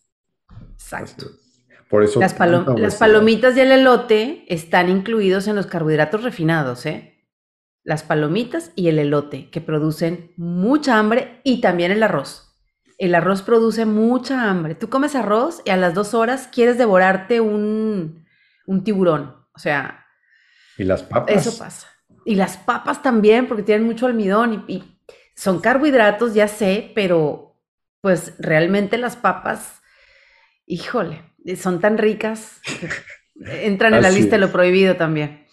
Exacto. 0.73 1.26
Por 1.88 2.03
eso 2.03 2.21
las, 2.21 2.37
las 2.38 2.97
palomitas 2.97 3.57
y 3.57 3.61
el 3.61 3.71
elote 3.73 4.45
están 4.49 4.88
incluidos 4.91 5.47
en 5.47 5.57
los 5.57 5.67
carbohidratos 5.67 6.25
refinados, 6.25 6.85
¿eh? 6.85 7.25
Las 7.85 8.03
palomitas 8.03 8.73
y 8.75 8.88
el 8.88 8.99
elote, 8.99 9.49
que 9.50 9.61
producen 9.61 10.33
mucha 10.37 10.99
hambre, 10.99 11.41
y 11.45 11.61
también 11.61 11.93
el 11.93 12.03
arroz. 12.03 12.59
El 12.99 13.15
arroz 13.15 13.43
produce 13.43 13.87
mucha 13.87 14.50
hambre. 14.50 14.75
Tú 14.75 14.88
comes 14.88 15.15
arroz 15.15 15.62
y 15.65 15.71
a 15.71 15.76
las 15.76 15.95
dos 15.95 16.12
horas 16.12 16.49
quieres 16.53 16.76
devorarte 16.76 17.41
un, 17.41 18.25
un 18.67 18.85
tiburón. 18.85 19.46
O 19.57 19.59
sea. 19.59 20.07
Y 20.79 20.85
las 20.85 21.03
papas. 21.03 21.35
Eso 21.35 21.59
pasa. 21.59 21.89
Y 22.25 22.35
las 22.35 22.57
papas 22.59 23.03
también, 23.03 23.49
porque 23.49 23.63
tienen 23.63 23.87
mucho 23.87 24.07
almidón 24.07 24.65
y, 24.69 24.85
son 25.35 25.61
carbohidratos, 25.61 26.35
ya 26.35 26.49
sé, 26.49 26.93
pero 26.95 27.59
pues 28.01 28.35
realmente 28.39 28.97
las 28.97 29.17
papas, 29.17 29.83
híjole, 30.67 31.23
son 31.57 31.81
tan 31.81 31.99
ricas. 31.99 32.61
entran 33.41 33.95
en 33.95 34.03
la 34.03 34.11
lista 34.11 34.37
de 34.37 34.41
lo 34.41 34.53
prohibido 34.53 34.97
también. 34.97 35.45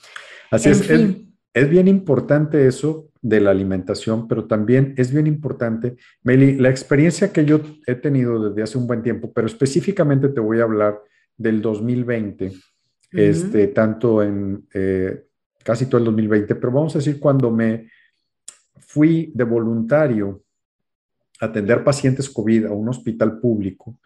Así 0.52 0.70
es, 0.70 0.90
es, 0.90 1.70
bien 1.70 1.88
importante 1.88 2.68
eso 2.68 3.12
de 3.22 3.42
la 3.42 3.52
alimentación, 3.52 4.28
pero 4.28 4.46
también 4.46 4.94
es 4.98 5.12
bien 5.12 5.28
importante, 5.28 5.96
Meli, 6.24 6.56
la 6.56 6.70
experiencia 6.70 7.34
que 7.34 7.44
yo 7.44 7.62
he 7.88 7.96
tenido 7.96 8.50
desde 8.50 8.64
hace 8.64 8.78
un 8.78 8.88
buen 8.88 9.02
tiempo, 9.02 9.32
pero 9.34 9.48
específicamente 9.48 10.30
te 10.30 10.40
voy 10.40 10.60
a 10.60 10.64
hablar 10.64 11.02
del 11.38 11.62
2020 11.62 12.54
este, 13.14 13.68
tanto 13.68 14.24
en 14.24 14.68
eh, 14.74 15.26
casi 15.64 15.86
todo 15.86 16.00
el 16.00 16.06
2020, 16.06 16.56
pero 16.56 16.72
vamos 16.72 16.96
a 16.96 17.00
decir 17.00 17.20
cuando 17.20 17.52
me 17.52 17.90
fui 18.80 19.32
de 19.34 19.44
voluntario 19.44 20.44
a 21.40 21.46
atender 21.46 21.84
pacientes 21.84 22.30
COVID 22.30 22.66
a 22.66 22.72
un 22.72 22.90
hospital 22.90 23.40
público, 23.40 23.98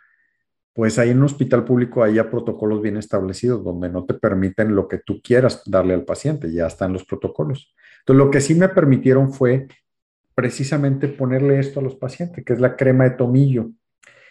pues 0.74 1.00
ahí 1.00 1.10
en 1.10 1.18
un 1.18 1.24
hospital 1.24 1.66
público 1.66 2.04
hay 2.04 2.22
protocolos 2.22 2.82
bien 2.82 2.98
establecidos 2.98 3.64
donde 3.64 3.90
no 3.90 4.06
te 4.06 4.14
permiten 4.14 4.76
lo 4.76 4.88
que 4.88 5.00
tú 5.00 5.20
quieras 5.24 5.64
darle 5.66 5.96
al 5.96 6.06
paciente, 6.06 6.52
ya 6.52 6.68
están 6.68 6.94
los 6.94 7.04
protocolos. 7.04 7.74
Entonces, 8.02 8.26
lo 8.26 8.30
que 8.30 8.42
sí 8.42 8.54
me 8.54 8.70
permitieron 8.70 9.34
fue 9.34 9.68
precisamente 10.36 11.08
ponerle 11.08 11.60
esto 11.60 11.80
a 11.80 11.84
los 11.84 11.96
pacientes, 11.96 12.46
que 12.46 12.54
es 12.54 12.60
la 12.60 12.76
crema 12.76 13.06
de 13.06 13.16
tomillo. 13.18 13.72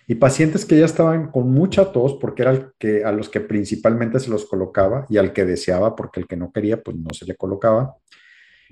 Y 0.06 0.14
pacientes 0.16 0.64
que 0.64 0.78
ya 0.78 0.84
estaban 0.84 1.30
con 1.30 1.50
mucha 1.50 1.90
tos, 1.92 2.14
porque 2.20 2.42
era 2.42 2.52
el 2.52 2.72
que, 2.78 3.04
a 3.04 3.10
los 3.10 3.28
que 3.28 3.40
principalmente 3.40 4.20
se 4.20 4.30
los 4.30 4.46
colocaba 4.46 5.04
y 5.08 5.16
al 5.16 5.32
que 5.32 5.44
deseaba, 5.44 5.96
porque 5.96 6.20
el 6.20 6.28
que 6.28 6.36
no 6.36 6.52
quería, 6.52 6.80
pues 6.80 6.96
no 6.96 7.10
se 7.12 7.24
le 7.24 7.34
colocaba. 7.34 7.96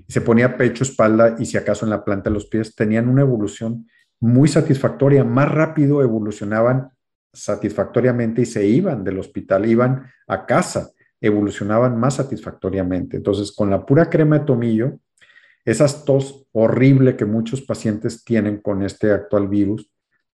Se 0.07 0.21
ponía 0.21 0.55
pecho, 0.57 0.83
espalda 0.83 1.35
y 1.37 1.45
si 1.45 1.57
acaso 1.57 1.85
en 1.85 1.89
la 1.89 2.05
planta 2.05 2.29
de 2.29 2.33
los 2.33 2.45
pies, 2.45 2.73
tenían 2.73 3.09
una 3.09 3.21
evolución 3.21 3.87
muy 4.19 4.47
satisfactoria, 4.47 5.23
más 5.23 5.51
rápido 5.51 6.01
evolucionaban 6.01 6.89
satisfactoriamente 7.33 8.41
y 8.41 8.45
se 8.45 8.65
iban 8.65 9.03
del 9.03 9.19
hospital, 9.19 9.65
iban 9.65 10.05
a 10.27 10.45
casa, 10.45 10.91
evolucionaban 11.19 11.99
más 11.99 12.15
satisfactoriamente. 12.15 13.17
Entonces, 13.17 13.51
con 13.51 13.69
la 13.69 13.85
pura 13.85 14.09
crema 14.09 14.39
de 14.39 14.45
tomillo, 14.45 14.99
esas 15.65 16.05
tos 16.05 16.47
horrible 16.53 17.17
que 17.17 17.25
muchos 17.25 17.61
pacientes 17.61 18.23
tienen 18.23 18.61
con 18.61 18.83
este 18.83 19.11
actual 19.11 19.49
virus, 19.49 19.91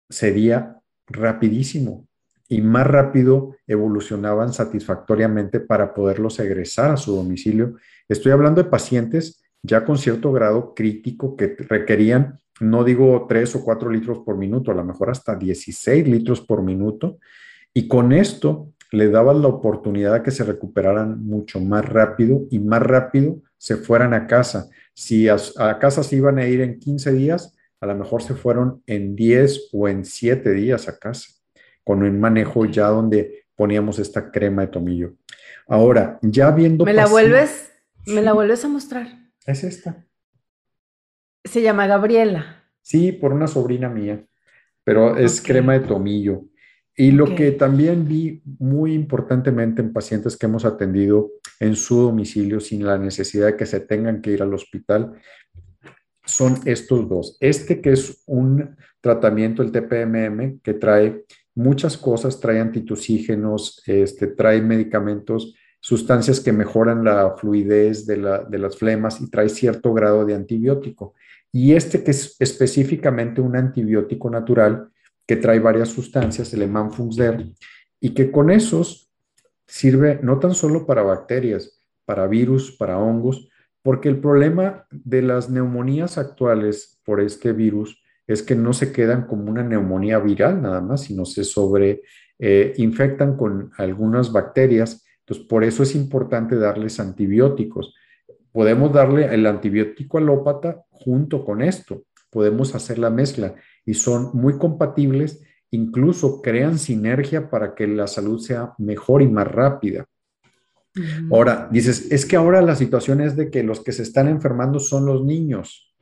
sería 0.10 0.79
rapidísimo 1.10 2.08
y 2.48 2.62
más 2.62 2.88
rápido 2.88 3.56
evolucionaban 3.68 4.54
satisfactoriamente 4.54 5.60
para 5.60 5.94
poderlos 5.94 6.40
egresar 6.40 6.92
a 6.92 6.98
su 6.98 7.16
domicilio. 7.16 7.76
Estoy 8.08 8.32
hablando 8.32 8.64
de 8.64 8.70
pacientes 8.70 9.44
ya 9.62 9.86
con 9.86 9.98
cierto 9.98 10.32
grado 10.32 10.74
crítico 10.74 11.36
que 11.36 11.56
requerían 11.58 12.40
no 12.60 12.84
digo 12.84 13.26
3 13.28 13.56
o 13.56 13.64
4 13.64 13.90
litros 13.90 14.20
por 14.20 14.38
minuto, 14.38 14.72
a 14.72 14.76
lo 14.76 14.84
mejor 14.84 15.10
hasta 15.10 15.36
16 15.36 16.08
litros 16.08 16.42
por 16.42 16.62
minuto. 16.62 17.20
Y 17.74 17.88
con 17.88 18.12
esto 18.12 18.74
le 18.92 19.10
daban 19.10 19.42
la 19.42 19.48
oportunidad 19.48 20.14
de 20.14 20.24
que 20.24 20.32
se 20.32 20.44
recuperaran 20.44 21.24
mucho 21.24 21.60
más 21.60 21.86
rápido 21.86 22.48
y 22.50 22.60
más 22.60 22.82
rápido 22.82 23.42
se 23.58 23.78
fueran 23.78 24.14
a 24.14 24.28
casa. 24.28 24.70
Si 24.94 25.30
a, 25.30 25.38
casa 25.80 26.04
se 26.04 26.18
iban 26.18 26.38
a 26.40 26.48
ir 26.48 26.62
en 26.62 26.80
15 26.80 27.14
días, 27.14 27.56
a 27.82 27.86
lo 27.86 27.96
mejor 27.96 28.22
se 28.22 28.36
fueron 28.36 28.84
en 28.86 29.16
10 29.16 29.70
o 29.74 29.88
en 29.88 30.06
7 30.06 30.52
días 30.52 30.88
a 30.88 31.00
casa, 31.00 31.30
con 31.84 32.04
un 32.04 32.20
manejo 32.20 32.66
ya 32.66 32.88
donde 32.88 33.46
poníamos 33.56 34.00
esta 34.00 34.32
crema 34.32 34.64
de 34.64 34.68
tomillo. 34.68 35.16
Ahora, 35.68 36.20
ya 36.22 36.52
viendo... 36.52 36.86
¿Me 36.86 36.94
la 36.94 37.08
vuelves, 37.08 37.72
me 38.06 38.22
la 38.22 38.34
vuelves 38.34 38.64
a 38.66 38.70
mostrar? 38.70 39.08
Es 39.46 39.64
esta. 39.64 40.06
Se 41.44 41.62
llama 41.62 41.88
Gabriela. 41.88 42.64
Sí, 42.82 43.12
por 43.12 43.34
una 43.34 43.48
sobrina 43.48 43.90
mía, 43.90 44.26
pero 44.84 45.18
es 45.18 45.42
crema 45.42 45.74
de 45.74 45.82
tomillo. 45.82 46.46
Y 46.96 47.12
lo 47.12 47.34
que 47.34 47.52
también 47.52 48.06
vi 48.06 48.42
muy 48.60 48.94
importantemente 48.94 49.82
en 49.82 49.94
pacientes 49.94 50.36
que 50.36 50.48
hemos 50.48 50.66
atendido 50.66 51.32
en 51.60 51.76
su 51.76 52.02
domicilio 52.02 52.60
sin 52.60 52.86
la 52.86 52.98
necesidad 52.98 53.48
de 53.48 53.56
que 53.56 53.66
se 53.66 53.80
tengan 53.80 54.22
que 54.22 54.32
ir 54.32 54.42
al 54.42 54.54
hospital 54.54 55.14
son 56.30 56.60
estos 56.66 57.10
dos. 57.10 57.38
Este 57.40 57.82
que 57.82 57.92
es 57.92 58.24
un 58.26 58.76
tratamiento, 59.02 59.62
el 59.62 59.72
TPMM, 59.72 60.60
que 60.62 60.74
trae 60.74 61.26
muchas 61.56 61.98
cosas, 61.98 62.40
trae 62.40 62.60
antitusígenos, 62.60 63.82
este, 63.86 64.28
trae 64.28 64.62
medicamentos, 64.62 65.56
sustancias 65.82 66.40
que 66.40 66.52
mejoran 66.52 67.04
la 67.04 67.36
fluidez 67.38 68.06
de, 68.06 68.18
las 68.18 68.78
flemas 68.78 69.22
y 69.22 69.30
trae 69.30 69.50
cierto 69.50 69.94
grado 69.94 70.26
de 70.26 70.36
antibiótico. 70.36 71.14
Y 71.52 71.74
este 71.74 72.04
que 72.04 72.12
es 72.12 72.36
específicamente 72.40 73.42
un 73.42 73.56
antibiótico 73.56 74.30
natural 74.30 74.90
que 75.26 75.38
trae 75.38 75.60
varias 75.60 75.90
sustancias, 75.90 76.54
el 76.54 76.64
Emanfunxder, 76.64 77.46
y 78.00 78.14
que 78.14 78.32
con 78.32 78.50
esos 78.50 79.12
sirve 79.68 80.20
no 80.22 80.40
tan 80.40 80.54
solo 80.54 80.86
para 80.86 81.04
bacterias, 81.04 81.82
para 82.06 82.28
virus, 82.28 82.76
para 82.76 82.98
hongos, 82.98 83.50
porque 83.90 84.08
el 84.08 84.20
problema 84.20 84.86
de 84.92 85.24
las 85.24 85.50
neumonías 85.50 86.20
actuales 86.20 87.02
por 87.04 87.22
este 87.22 87.54
virus 87.54 88.00
es 88.28 88.44
que 88.44 88.54
no 88.54 88.72
se 88.72 88.92
quedan 88.92 89.26
como 89.26 89.50
una 89.50 89.64
neumonía 89.64 90.20
viral 90.20 90.62
nada 90.62 90.80
más, 90.80 91.02
sino 91.06 91.26
se 91.26 91.44
sobre 91.44 92.04
eh, 92.38 92.74
infectan 92.78 93.36
con 93.36 93.72
algunas 93.80 94.32
bacterias. 94.32 95.08
Entonces, 95.22 95.48
por 95.48 95.64
eso 95.64 95.82
es 95.82 95.96
importante 95.96 96.56
darles 96.56 97.00
antibióticos. 97.00 97.96
Podemos 98.52 98.94
darle 98.94 99.26
el 99.34 99.48
antibiótico 99.48 100.20
alópata 100.20 100.84
junto 100.92 101.44
con 101.44 101.64
esto. 101.64 102.04
Podemos 102.30 102.76
hacer 102.76 103.00
la 103.00 103.10
mezcla 103.10 103.56
y 103.88 103.96
son 103.96 104.30
muy 104.34 104.60
compatibles, 104.60 105.42
incluso 105.72 106.44
crean 106.44 106.78
sinergia 106.78 107.50
para 107.50 107.74
que 107.74 107.88
la 107.88 108.06
salud 108.06 108.40
sea 108.40 108.72
mejor 108.78 109.24
y 109.24 109.28
más 109.28 109.48
rápida. 109.48 110.06
Ahora, 111.32 111.68
dices, 111.72 112.12
es 112.12 112.26
que 112.26 112.36
ahora 112.36 112.62
la 112.62 112.76
situación 112.76 113.22
es 113.22 113.36
de 113.36 113.50
que 113.50 113.64
los 113.64 113.84
que 113.84 113.92
se 113.92 114.04
están 114.04 114.28
enfermando 114.28 114.80
son 114.80 115.06
los 115.06 115.24
niños. 115.24 115.94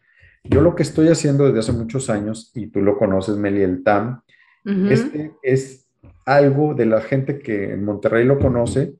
Yo 0.43 0.61
lo 0.61 0.75
que 0.75 0.83
estoy 0.83 1.09
haciendo 1.09 1.45
desde 1.45 1.59
hace 1.59 1.71
muchos 1.71 2.09
años, 2.09 2.51
y 2.55 2.67
tú 2.67 2.81
lo 2.81 2.97
conoces, 2.97 3.35
Meli, 3.37 3.61
el 3.61 3.83
TAM, 3.83 4.21
este 4.89 5.33
es 5.43 5.87
algo 6.25 6.73
de 6.73 6.85
la 6.85 6.99
gente 6.99 7.39
que 7.39 7.71
en 7.71 7.85
Monterrey 7.85 8.25
lo 8.25 8.37
conoce, 8.37 8.95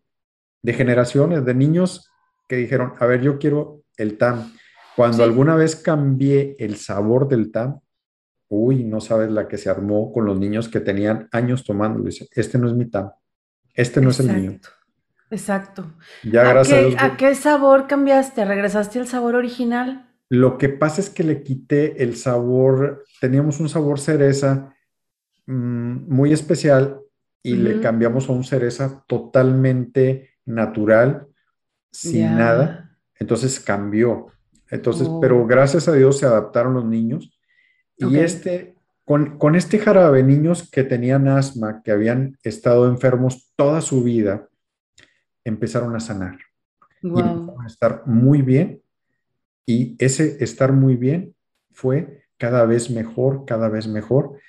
de 0.62 0.74
generaciones, 0.74 1.44
de 1.46 1.54
niños 1.54 2.10
que 2.48 2.56
dijeron, 2.56 2.94
a 3.00 3.06
ver, 3.06 3.22
yo 3.22 3.38
quiero 3.38 3.84
el 3.98 4.18
TAM. 4.18 4.54
Cuando 4.96 5.24
alguna 5.24 5.56
vez 5.56 5.76
cambié 5.76 6.56
el 6.60 6.78
sabor 6.78 7.28
del 7.28 7.52
TAM, 7.52 7.80
uy, 8.50 8.84
no 8.84 9.02
sabes 9.02 9.30
la 9.30 9.48
que 9.48 9.58
se 9.58 9.70
armó 9.70 10.12
con 10.12 10.26
los 10.26 10.40
niños 10.40 10.70
que 10.70 10.80
tenían 10.80 11.28
años 11.32 11.64
tomando. 11.64 12.02
Dice, 12.02 12.28
este 12.32 12.58
no 12.58 12.68
es 12.68 12.74
mi 12.74 12.86
TAM, 12.86 13.12
este 13.74 14.02
no 14.02 14.10
es 14.10 14.20
el 14.20 14.34
mío. 14.34 14.60
Exacto. 15.30 15.94
Ya, 16.24 16.44
gracias 16.44 16.96
¿A 17.00 17.18
qué 17.18 17.36
sabor 17.36 17.88
cambiaste? 17.88 18.46
¿Regresaste 18.46 19.00
al 19.00 19.08
sabor 19.08 19.36
original? 19.36 20.10
Lo 20.30 20.58
que 20.58 20.70
pasa 20.70 21.02
es 21.02 21.10
que 21.10 21.24
le 21.24 21.44
quité 21.44 22.04
el 22.04 22.16
sabor, 22.16 23.06
teníamos 23.22 23.60
un 23.60 23.70
sabor 23.70 24.00
cereza 24.00 24.74
mm, 25.46 26.14
muy 26.14 26.34
especial 26.34 27.00
y 27.44 27.56
le 27.56 27.80
cambiamos 27.80 28.28
a 28.28 28.34
un 28.34 28.44
cereza 28.44 29.06
totalmente 29.08 30.32
natural, 30.46 31.28
sin 31.92 32.36
nada. 32.36 32.98
Entonces 33.20 33.60
cambió. 33.62 34.28
Entonces, 34.70 35.08
pero 35.22 35.42
oh. 35.42 35.48
gracias 35.48 35.88
a 35.88 35.94
Dios 35.94 36.20
se 36.20 36.26
adaptaron 36.26 36.74
los 36.74 36.84
niños. 36.84 37.40
Y 37.96 38.18
este, 38.18 38.76
con, 39.06 39.38
con, 39.38 39.56
este 39.56 39.80
jarabe, 39.80 40.24
niños 40.24 40.70
que 40.70 40.84
tenían 40.84 41.30
asma, 41.30 41.82
que 41.84 41.92
habían 41.92 42.38
estado 42.44 42.90
enfermos 42.90 43.54
toda 43.56 43.80
su 43.80 44.04
vida, 44.04 44.50
empezaron 45.50 45.96
a 45.96 46.00
sanar. 46.00 46.38
Y 47.02 47.08
empezaron 47.08 47.62
a 47.62 47.68
estar 47.68 48.04
muy 48.06 48.42
bien 48.42 48.82
y 49.66 49.96
ese 50.00 50.44
estar 50.44 50.72
muy 50.72 50.96
bien 50.96 51.36
fue 51.72 52.24
cada 52.38 52.66
vez 52.66 52.90
mejor, 52.90 53.46
cada 53.46 53.70
vez 53.70 53.88
mejor. 53.88 54.40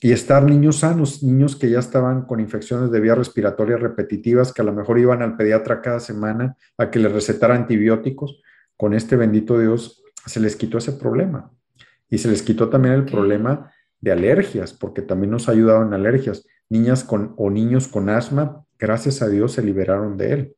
Y 0.00 0.12
estar 0.12 0.44
niños 0.44 0.80
sanos, 0.80 1.24
niños 1.24 1.56
que 1.56 1.70
ya 1.70 1.80
estaban 1.80 2.22
con 2.22 2.38
infecciones 2.38 2.92
de 2.92 3.00
vías 3.00 3.18
respiratorias 3.18 3.80
repetitivas, 3.80 4.52
que 4.52 4.62
a 4.62 4.64
lo 4.64 4.72
mejor 4.72 4.98
iban 4.98 5.22
al 5.22 5.36
pediatra 5.36 5.80
cada 5.80 5.98
semana 5.98 6.56
a 6.76 6.90
que 6.90 7.00
les 7.00 7.10
recetara 7.10 7.56
antibióticos, 7.56 8.40
con 8.76 8.94
este 8.94 9.16
bendito 9.16 9.58
Dios 9.58 10.04
se 10.24 10.38
les 10.38 10.54
quitó 10.54 10.78
ese 10.78 10.92
problema. 10.92 11.50
Y 12.10 12.18
se 12.18 12.28
les 12.28 12.42
quitó 12.42 12.68
también 12.68 12.94
el 12.94 13.06
problema 13.06 13.72
de 14.00 14.12
alergias, 14.12 14.72
porque 14.72 15.02
también 15.02 15.30
nos 15.32 15.48
ayudaron 15.48 15.92
alergias. 15.94 16.46
Niñas 16.68 17.02
con, 17.02 17.34
o 17.36 17.50
niños 17.50 17.88
con 17.88 18.08
asma, 18.08 18.64
gracias 18.78 19.22
a 19.22 19.28
Dios, 19.28 19.52
se 19.52 19.62
liberaron 19.62 20.16
de 20.16 20.32
él. 20.32 20.56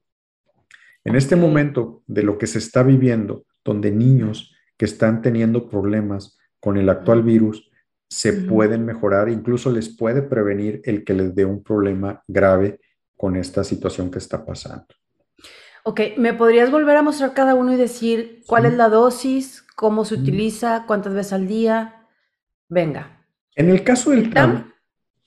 En 1.04 1.16
este 1.16 1.37
momento 1.37 2.02
de 2.06 2.22
lo 2.22 2.38
que 2.38 2.46
se 2.46 2.59
está 2.59 2.83
viviendo, 2.83 3.44
donde 3.64 3.90
niños 3.90 4.54
que 4.76 4.85
están 4.85 5.22
teniendo 5.22 5.68
problemas 5.68 6.38
con 6.61 6.76
el 6.76 6.88
actual 6.88 7.22
virus 7.22 7.70
se 8.09 8.33
pueden 8.33 8.85
mejorar, 8.85 9.28
incluso 9.28 9.70
les 9.70 9.88
puede 9.88 10.22
prevenir 10.22 10.83
el 10.85 11.04
que 11.04 11.14
les 11.14 11.35
dé 11.35 11.44
un 11.44 11.62
problema 11.62 12.22
grave 12.26 12.80
con 13.16 13.37
esta 13.37 13.62
situación 13.62 14.11
que 14.11 14.18
está 14.18 14.44
pasando. 14.44 14.87
Ok, 15.85 16.00
¿me 16.18 16.35
podrías 16.35 16.70
volver 16.70 16.96
a 16.96 17.02
mostrar 17.02 17.33
cada 17.33 17.54
uno 17.54 17.72
y 17.72 17.76
decir 17.76 18.42
cuál 18.46 18.66
es 18.66 18.74
la 18.74 18.88
dosis, 18.88 19.64
cómo 19.76 20.04
se 20.04 20.14
utiliza, 20.14 20.85
cuántas 20.87 21.14
veces 21.14 21.33
al 21.33 21.46
día? 21.46 22.06
Venga. 22.68 23.24
En 23.54 23.70
el 23.70 23.83
caso 23.85 24.11
del 24.11 24.30
TAM, 24.30 24.72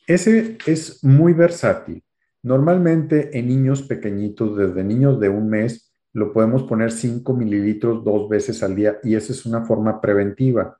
ese 0.05 0.57
es 0.65 1.03
muy 1.03 1.33
versátil. 1.33 2.03
Normalmente 2.43 3.37
en 3.37 3.47
niños 3.47 3.83
pequeñitos, 3.83 4.57
desde 4.57 4.83
niños 4.83 5.19
de 5.19 5.29
un 5.29 5.49
mes, 5.49 5.93
lo 6.13 6.31
podemos 6.31 6.63
poner 6.63 6.91
5 6.91 7.33
mililitros 7.33 8.03
dos 8.03 8.29
veces 8.29 8.61
al 8.61 8.75
día 8.75 8.97
y 9.03 9.15
esa 9.15 9.33
es 9.33 9.45
una 9.45 9.65
forma 9.65 9.99
preventiva. 9.99 10.77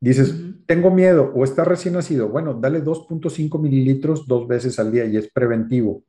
Dices, 0.00 0.32
tengo 0.66 0.92
miedo 0.92 1.32
o 1.34 1.42
está 1.42 1.64
recién 1.64 1.94
nacido. 1.94 2.28
Bueno, 2.28 2.54
dale 2.54 2.84
2.5 2.84 3.60
mililitros 3.60 4.28
dos 4.28 4.46
veces 4.46 4.78
al 4.78 4.92
día 4.92 5.06
y 5.06 5.16
es 5.16 5.32
preventivo. 5.32 6.04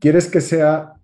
¿Quieres 0.00 0.30
que 0.30 0.40
sea 0.40 0.94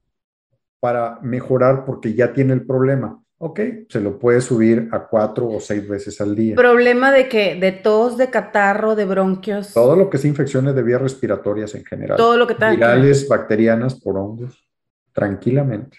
para 0.81 1.21
mejorar 1.21 1.85
porque 1.85 2.15
ya 2.15 2.33
tiene 2.33 2.55
el 2.55 2.65
problema? 2.65 3.22
Ok, 3.45 3.59
se 3.89 4.01
lo 4.01 4.21
puede 4.21 4.41
subir 4.41 4.89
a 4.93 5.01
cuatro 5.09 5.49
o 5.49 5.59
seis 5.59 5.89
veces 5.89 6.21
al 6.21 6.37
día. 6.37 6.55
¿Problema 6.55 7.11
de 7.11 7.29
qué? 7.29 7.57
¿De 7.57 7.73
tos, 7.73 8.17
de 8.17 8.31
catarro, 8.31 8.95
de 8.95 9.05
bronquios? 9.05 9.73
Todo 9.75 9.97
lo 9.97 10.09
que 10.09 10.17
es 10.19 10.25
infecciones 10.25 10.77
de 10.77 10.83
vías 10.85 11.03
respiratorias 11.03 11.75
en 11.75 11.85
general. 11.85 12.17
Todo 12.17 12.37
lo 12.37 12.47
que 12.47 12.53
está. 12.53 12.71
Virales, 12.71 13.27
bacterianas, 13.27 13.99
por 13.99 14.17
hongos, 14.17 14.65
tranquilamente. 15.13 15.99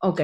Ok. 0.00 0.20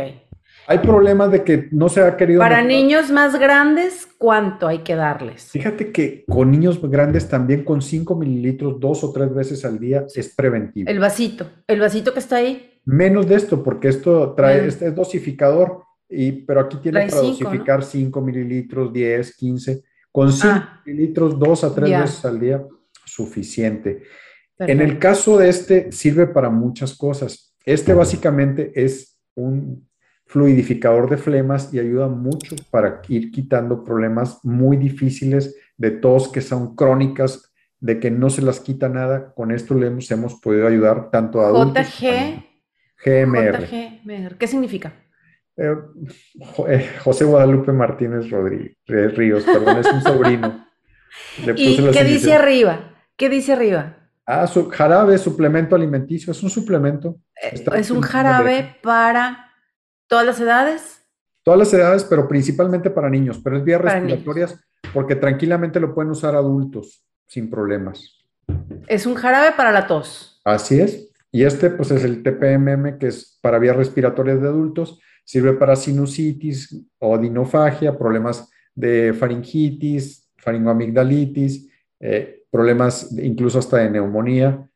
Hay 0.67 0.79
problemas 0.81 1.33
de 1.33 1.45
que 1.45 1.69
no 1.71 1.89
se 1.89 2.03
ha 2.03 2.15
querido. 2.15 2.41
Para 2.41 2.63
niños 2.63 3.11
más 3.11 3.41
grandes, 3.41 4.07
¿cuánto 4.19 4.69
hay 4.69 4.81
que 4.81 4.97
darles? 4.97 5.51
Fíjate 5.51 5.93
que 5.93 6.27
con 6.29 6.51
niños 6.51 6.79
grandes 6.83 7.27
también 7.27 7.65
con 7.65 7.81
5 7.81 8.15
mililitros 8.17 8.79
dos 8.79 9.03
o 9.03 9.11
tres 9.15 9.35
veces 9.35 9.65
al 9.65 9.79
día 9.79 10.05
es 10.15 10.35
preventivo. 10.35 10.91
El 10.91 10.99
vasito, 10.99 11.47
el 11.67 11.81
vasito 11.81 12.13
que 12.13 12.19
está 12.19 12.37
ahí. 12.37 12.81
Menos 12.85 13.27
de 13.27 13.37
esto, 13.37 13.63
porque 13.63 13.89
esto 13.89 14.35
trae, 14.35 14.67
este 14.67 14.89
es 14.89 14.95
dosificador, 14.95 15.85
y, 16.17 16.33
pero 16.33 16.61
aquí 16.61 16.79
tiene 16.79 17.07
para 17.09 17.23
dosificar 17.23 17.83
5 17.83 18.21
mililitros, 18.21 18.93
10, 18.93 19.37
15. 19.37 19.83
Con 20.13 20.33
5 20.33 20.49
ah. 20.49 20.83
mililitros 20.87 21.39
dos 21.39 21.65
a 21.65 21.75
tres 21.75 21.91
veces 21.91 22.25
al 22.25 22.39
día, 22.39 22.65
suficiente. 23.05 24.03
En 24.59 24.81
el 24.81 24.99
caso 24.99 25.39
de 25.39 25.49
este, 25.49 25.91
sirve 25.93 26.27
para 26.27 26.51
muchas 26.51 26.97
cosas. 26.97 27.55
Este 27.65 27.93
básicamente 27.95 28.73
es 28.75 29.19
un 29.35 29.89
fluidificador 30.27 31.11
de 31.11 31.17
flemas 31.17 31.73
y 31.75 31.79
ayuda 31.79 32.09
mucho 32.09 32.57
para 32.71 33.03
ir 33.09 33.31
quitando 33.31 33.85
problemas 33.85 34.39
muy 34.45 34.77
difíciles 34.77 35.57
de 35.77 35.91
tos 35.91 36.29
que 36.29 36.41
son 36.41 36.77
crónicas, 36.77 37.53
de 37.81 37.99
que 37.99 38.11
no 38.11 38.31
se 38.31 38.43
las 38.43 38.61
quita 38.61 38.89
nada. 38.89 39.35
Con 39.35 39.51
esto 39.51 39.75
le 39.75 39.89
hemos, 39.89 40.11
hemos 40.11 40.35
podido 40.41 40.67
ayudar 40.67 41.11
tanto 41.11 41.41
a 41.41 41.49
adultos. 41.49 41.87
JG. 42.01 42.55
GMR. 43.05 44.39
¿Qué 44.39 44.47
significa? 44.47 44.95
Eh, 45.57 45.75
eh, 46.69 46.91
José 47.03 47.25
Guadalupe 47.25 47.73
Martínez 47.73 48.29
Rodríguez, 48.31 48.77
Ríos, 48.87 49.45
perdón, 49.45 49.79
es 49.79 49.93
un 49.93 50.03
sobrino. 50.03 50.67
¿Y 51.57 51.91
qué 51.93 52.05
dice 52.05 52.35
arriba? 52.35 52.93
¿Qué 53.17 53.29
dice 53.29 53.53
arriba? 53.53 53.97
Ah, 54.27 54.47
su, 54.47 54.69
jarabe, 54.71 55.19
suplemento 55.19 55.77
alimenticio, 55.77 56.33
es 56.33 56.43
un 56.43 56.51
suplemento. 56.51 57.21
Eh, 57.41 57.63
¿Es 57.75 57.91
un 57.91 58.01
jarabe 58.01 58.77
para 58.83 59.53
todas 60.09 60.25
las 60.25 60.41
edades? 60.41 61.03
Todas 61.43 61.59
las 61.59 61.75
edades, 61.75 62.05
pero 62.05 62.27
principalmente 62.27 62.91
para 62.91 63.11
niños, 63.11 63.41
pero 63.45 63.59
es 63.59 63.65
vías 63.65 63.81
respiratorias 63.81 64.59
porque 64.95 65.15
tranquilamente 65.15 65.79
lo 65.79 65.95
pueden 65.95 66.11
usar 66.11 66.35
adultos 66.35 67.05
sin 67.27 67.51
problemas. 67.51 68.19
Es 68.87 69.07
un 69.07 69.15
jarabe 69.15 69.53
para 69.57 69.73
la 69.73 69.87
tos. 69.87 70.41
Así 70.45 70.81
es. 70.81 71.11
Y 71.31 71.45
este 71.45 71.69
pues 71.69 71.91
es 71.91 72.05
el 72.05 72.23
TPMM 72.23 72.99
que 72.99 73.09
es 73.09 73.39
para 73.43 73.59
vías 73.59 73.77
respiratorias 73.77 74.41
de 74.41 74.49
adultos, 74.49 75.01
sirve 75.25 75.55
para 75.55 75.75
sinusitis, 75.75 76.85
odinofagia, 76.99 77.97
problemas 77.97 78.49
de 78.75 79.13
faringitis, 79.15 80.31
faringoamigdalitis, 80.37 81.69
eh, 82.01 82.43
problemas 82.51 83.11
incluso 83.19 83.59
hasta 83.59 83.79
de 83.79 83.91
neumonía. 83.91 84.69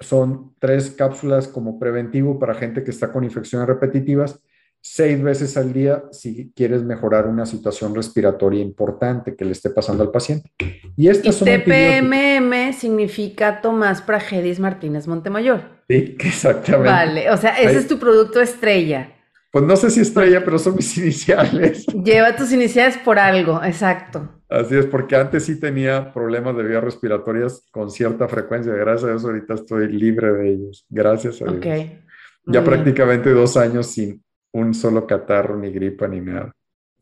Son 0.00 0.54
tres 0.58 0.90
cápsulas 0.90 1.48
como 1.48 1.78
preventivo 1.78 2.38
para 2.38 2.54
gente 2.54 2.84
que 2.84 2.90
está 2.90 3.10
con 3.10 3.24
infecciones 3.24 3.66
repetitivas, 3.66 4.40
seis 4.80 5.20
veces 5.20 5.56
al 5.56 5.72
día 5.72 6.04
si 6.12 6.52
quieres 6.54 6.82
mejorar 6.82 7.26
una 7.26 7.44
situación 7.44 7.94
respiratoria 7.94 8.60
importante 8.60 9.34
que 9.34 9.44
le 9.44 9.52
esté 9.52 9.70
pasando 9.70 10.04
al 10.04 10.10
paciente. 10.10 10.52
Y 10.96 11.08
estas 11.08 11.40
TPMM 11.40 12.72
significa 12.72 13.60
Tomás 13.60 14.00
Pragedis 14.02 14.60
Martínez 14.60 15.08
Montemayor. 15.08 15.62
Sí, 15.88 16.16
exactamente. 16.20 16.90
Vale, 16.90 17.30
o 17.30 17.36
sea, 17.36 17.56
ese 17.56 17.78
es 17.78 17.88
tu 17.88 17.98
producto 17.98 18.40
estrella. 18.40 19.15
Pues 19.56 19.64
no 19.64 19.74
sé 19.74 19.88
si 19.88 20.00
estrella, 20.00 20.44
pero 20.44 20.58
son 20.58 20.76
mis 20.76 20.98
iniciales. 20.98 21.86
Lleva 21.86 22.36
tus 22.36 22.52
iniciales 22.52 22.98
por 22.98 23.18
algo, 23.18 23.64
exacto. 23.64 24.42
Así 24.50 24.76
es, 24.76 24.84
porque 24.84 25.16
antes 25.16 25.46
sí 25.46 25.58
tenía 25.58 26.12
problemas 26.12 26.54
de 26.58 26.62
vías 26.62 26.84
respiratorias 26.84 27.64
con 27.70 27.90
cierta 27.90 28.28
frecuencia. 28.28 28.74
Gracias 28.74 29.04
a 29.04 29.08
Dios 29.12 29.24
ahorita 29.24 29.54
estoy 29.54 29.90
libre 29.90 30.30
de 30.30 30.50
ellos. 30.50 30.84
Gracias 30.90 31.40
a 31.40 31.46
Dios. 31.46 31.56
Okay. 31.56 32.04
Ya 32.44 32.62
prácticamente 32.62 33.30
dos 33.30 33.56
años 33.56 33.86
sin 33.86 34.22
un 34.52 34.74
solo 34.74 35.06
catarro, 35.06 35.56
ni 35.56 35.72
gripa, 35.72 36.06
ni 36.06 36.20
nada. 36.20 36.54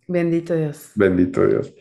Bendito 0.07 0.55
Dios. 0.55 0.93
Bendito 0.95 1.45
Dios. 1.45 1.75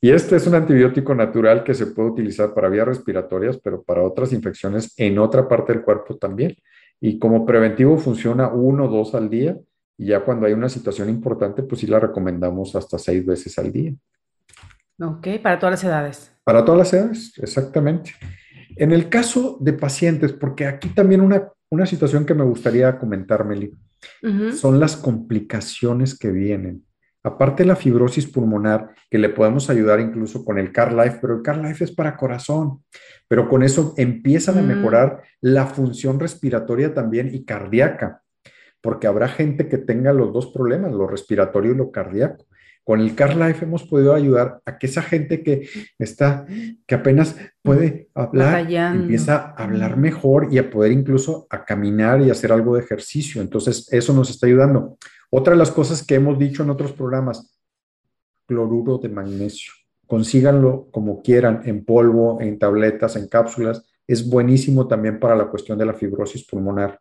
Y 0.00 0.12
este 0.12 0.36
es 0.36 0.46
un 0.46 0.54
antibiótico 0.54 1.12
natural 1.12 1.64
que 1.64 1.74
se 1.74 1.86
puede 1.86 2.10
utilizar 2.10 2.54
para 2.54 2.68
vías 2.68 2.86
respiratorias, 2.86 3.58
pero 3.58 3.82
para 3.82 4.04
otras 4.04 4.32
infecciones 4.32 4.94
en 4.96 5.18
otra 5.18 5.48
parte 5.48 5.72
del 5.72 5.82
cuerpo 5.82 6.16
también. 6.18 6.54
Y 7.00 7.18
como 7.18 7.44
preventivo 7.44 7.98
funciona 7.98 8.46
uno 8.46 8.84
o 8.84 8.88
dos 8.88 9.16
al 9.16 9.28
día. 9.28 9.56
Y 10.00 10.06
ya 10.06 10.20
cuando 10.24 10.46
hay 10.46 10.54
una 10.54 10.70
situación 10.70 11.10
importante, 11.10 11.62
pues 11.62 11.82
sí 11.82 11.86
la 11.86 12.00
recomendamos 12.00 12.74
hasta 12.74 12.98
seis 12.98 13.24
veces 13.26 13.58
al 13.58 13.70
día. 13.70 13.92
Ok, 14.98 15.28
para 15.42 15.58
todas 15.58 15.74
las 15.74 15.84
edades. 15.84 16.32
Para 16.42 16.64
todas 16.64 16.78
las 16.78 16.92
edades, 16.94 17.34
exactamente. 17.36 18.14
En 18.76 18.92
el 18.92 19.10
caso 19.10 19.58
de 19.60 19.74
pacientes, 19.74 20.32
porque 20.32 20.66
aquí 20.66 20.88
también 20.88 21.20
una, 21.20 21.50
una 21.68 21.84
situación 21.84 22.24
que 22.24 22.32
me 22.32 22.44
gustaría 22.44 22.98
comentar, 22.98 23.44
Meli, 23.44 23.74
son 24.56 24.80
las 24.80 24.96
complicaciones 24.96 26.18
que 26.18 26.30
vienen. 26.30 26.82
Aparte 27.22 27.64
de 27.64 27.66
la 27.66 27.76
fibrosis 27.76 28.26
pulmonar, 28.26 28.94
que 29.10 29.18
le 29.18 29.28
podemos 29.28 29.68
ayudar 29.68 30.00
incluso 30.00 30.46
con 30.46 30.58
el 30.58 30.72
CarLife, 30.72 31.18
pero 31.20 31.36
el 31.36 31.42
CarLife 31.42 31.84
es 31.84 31.92
para 31.92 32.16
corazón, 32.16 32.82
pero 33.28 33.50
con 33.50 33.62
eso 33.62 33.92
empiezan 33.98 34.56
a 34.56 34.62
mm. 34.62 34.66
mejorar 34.66 35.22
la 35.42 35.66
función 35.66 36.18
respiratoria 36.18 36.94
también 36.94 37.34
y 37.34 37.44
cardíaca, 37.44 38.22
porque 38.80 39.06
habrá 39.06 39.28
gente 39.28 39.68
que 39.68 39.78
tenga 39.78 40.12
los 40.12 40.32
dos 40.32 40.46
problemas, 40.48 40.92
lo 40.92 41.06
respiratorio 41.06 41.72
y 41.72 41.76
lo 41.76 41.90
cardíaco. 41.90 42.46
Con 42.82 43.00
el 43.00 43.14
CarLife 43.14 43.66
hemos 43.66 43.84
podido 43.84 44.14
ayudar 44.14 44.62
a 44.64 44.78
que 44.78 44.86
esa 44.86 45.02
gente 45.02 45.42
que 45.42 45.68
está, 45.98 46.46
que 46.86 46.94
apenas 46.94 47.36
puede 47.62 48.08
hablar, 48.14 48.68
empieza 48.70 49.36
a 49.36 49.64
hablar 49.64 49.96
mejor 49.96 50.48
y 50.50 50.58
a 50.58 50.70
poder 50.70 50.90
incluso 50.90 51.46
a 51.50 51.64
caminar 51.64 52.22
y 52.22 52.30
hacer 52.30 52.52
algo 52.52 52.74
de 52.74 52.82
ejercicio. 52.82 53.42
Entonces, 53.42 53.86
eso 53.92 54.12
nos 54.14 54.30
está 54.30 54.46
ayudando. 54.46 54.96
Otra 55.30 55.52
de 55.52 55.58
las 55.58 55.70
cosas 55.70 56.04
que 56.04 56.16
hemos 56.16 56.38
dicho 56.38 56.62
en 56.62 56.70
otros 56.70 56.92
programas, 56.92 57.54
cloruro 58.46 58.98
de 58.98 59.10
magnesio. 59.10 59.72
Consíganlo 60.06 60.88
como 60.90 61.22
quieran, 61.22 61.62
en 61.66 61.84
polvo, 61.84 62.40
en 62.40 62.58
tabletas, 62.58 63.14
en 63.14 63.28
cápsulas. 63.28 63.84
Es 64.08 64.28
buenísimo 64.28 64.88
también 64.88 65.20
para 65.20 65.36
la 65.36 65.46
cuestión 65.46 65.78
de 65.78 65.86
la 65.86 65.94
fibrosis 65.94 66.44
pulmonar. 66.44 66.98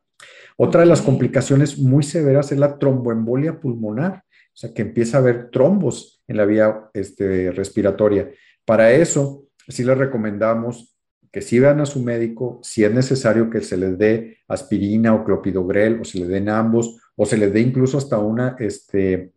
Otra 0.61 0.81
de 0.81 0.87
las 0.87 1.01
complicaciones 1.01 1.79
muy 1.79 2.03
severas 2.03 2.51
es 2.51 2.59
la 2.59 2.77
tromboembolia 2.77 3.61
pulmonar 3.61 4.25
o 4.53 4.57
sea, 4.59 4.73
que 4.73 4.81
empieza 4.81 5.15
a 5.15 5.21
haber 5.21 5.51
trombos 5.51 6.21
en 6.27 6.35
la 6.35 6.43
vía 6.43 6.89
este, 6.93 7.49
respiratoria. 7.51 8.29
Para 8.65 8.91
eso, 8.91 9.45
sí 9.69 9.85
les 9.85 9.97
recomendamos 9.97 10.97
que 11.31 11.39
si 11.39 11.59
vean 11.59 11.79
a 11.79 11.85
su 11.85 12.03
médico, 12.03 12.59
si 12.61 12.83
es 12.83 12.93
necesario 12.93 13.49
que 13.49 13.61
se 13.61 13.77
les 13.77 13.97
dé 13.97 14.37
aspirina 14.49 15.13
o 15.15 15.23
clopidogrel 15.23 16.01
o 16.01 16.03
se 16.03 16.19
le 16.19 16.27
den 16.27 16.49
ambos 16.49 16.99
o 17.15 17.25
se 17.25 17.37
les 17.37 17.53
dé 17.53 17.61
incluso 17.61 17.97
hasta 17.97 18.17
una, 18.17 18.57
este, 18.59 19.31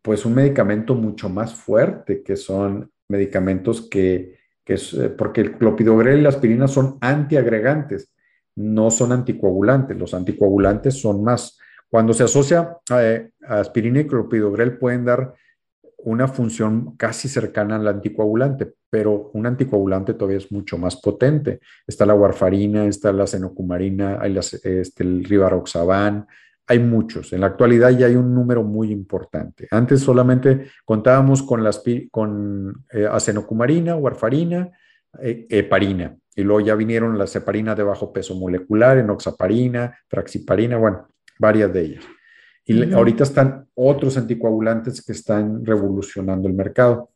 pues 0.00 0.24
un 0.24 0.34
medicamento 0.34 0.94
mucho 0.94 1.28
más 1.28 1.52
fuerte, 1.54 2.22
que 2.22 2.36
son 2.36 2.90
medicamentos 3.08 3.86
que, 3.86 4.38
que 4.64 4.74
es, 4.74 4.94
eh, 4.94 5.10
porque 5.10 5.42
el 5.42 5.58
clopidogrel 5.58 6.20
y 6.20 6.22
la 6.22 6.30
aspirina 6.30 6.68
son 6.68 6.96
antiagregantes, 7.02 8.14
no 8.56 8.90
son 8.90 9.12
anticoagulantes. 9.12 9.96
Los 9.96 10.14
anticoagulantes 10.14 11.00
son 11.00 11.22
más 11.22 11.58
cuando 11.88 12.12
se 12.12 12.24
asocia 12.24 12.78
a, 12.90 13.58
aspirina 13.60 14.00
y 14.00 14.06
clopidogrel 14.06 14.78
pueden 14.78 15.04
dar 15.04 15.34
una 15.98 16.28
función 16.28 16.96
casi 16.96 17.28
cercana 17.28 17.76
al 17.76 17.88
anticoagulante, 17.88 18.74
pero 18.90 19.30
un 19.34 19.46
anticoagulante 19.46 20.14
todavía 20.14 20.38
es 20.38 20.52
mucho 20.52 20.78
más 20.78 20.96
potente. 20.96 21.60
Está 21.86 22.06
la 22.06 22.14
warfarina, 22.14 22.86
está 22.86 23.12
la 23.12 23.26
senocumarina, 23.26 24.18
hay 24.20 24.36
este, 24.36 25.02
el 25.02 25.24
rivaroxaban, 25.24 26.26
hay 26.68 26.78
muchos. 26.78 27.32
En 27.32 27.40
la 27.40 27.48
actualidad 27.48 27.90
ya 27.90 28.06
hay 28.06 28.16
un 28.16 28.34
número 28.34 28.62
muy 28.62 28.92
importante. 28.92 29.66
Antes 29.70 30.00
solamente 30.00 30.66
contábamos 30.84 31.42
con, 31.42 31.64
las, 31.64 31.82
con 32.10 32.84
eh, 32.92 33.08
acenocumarina, 33.10 33.96
warfarina, 33.96 34.70
heparina, 35.20 36.16
y 36.34 36.42
luego 36.42 36.60
ya 36.60 36.74
vinieron 36.74 37.18
las 37.18 37.34
heparinas 37.34 37.76
de 37.76 37.82
bajo 37.82 38.12
peso 38.12 38.34
molecular, 38.34 38.98
enoxaparina, 38.98 39.98
fraxiparina, 40.08 40.76
bueno, 40.76 41.08
varias 41.38 41.72
de 41.72 41.80
ellas. 41.80 42.04
Y 42.64 42.92
ahorita 42.92 43.22
están 43.22 43.68
otros 43.74 44.18
anticoagulantes 44.18 45.02
que 45.04 45.12
están 45.12 45.64
revolucionando 45.64 46.48
el 46.48 46.54
mercado. 46.54 47.10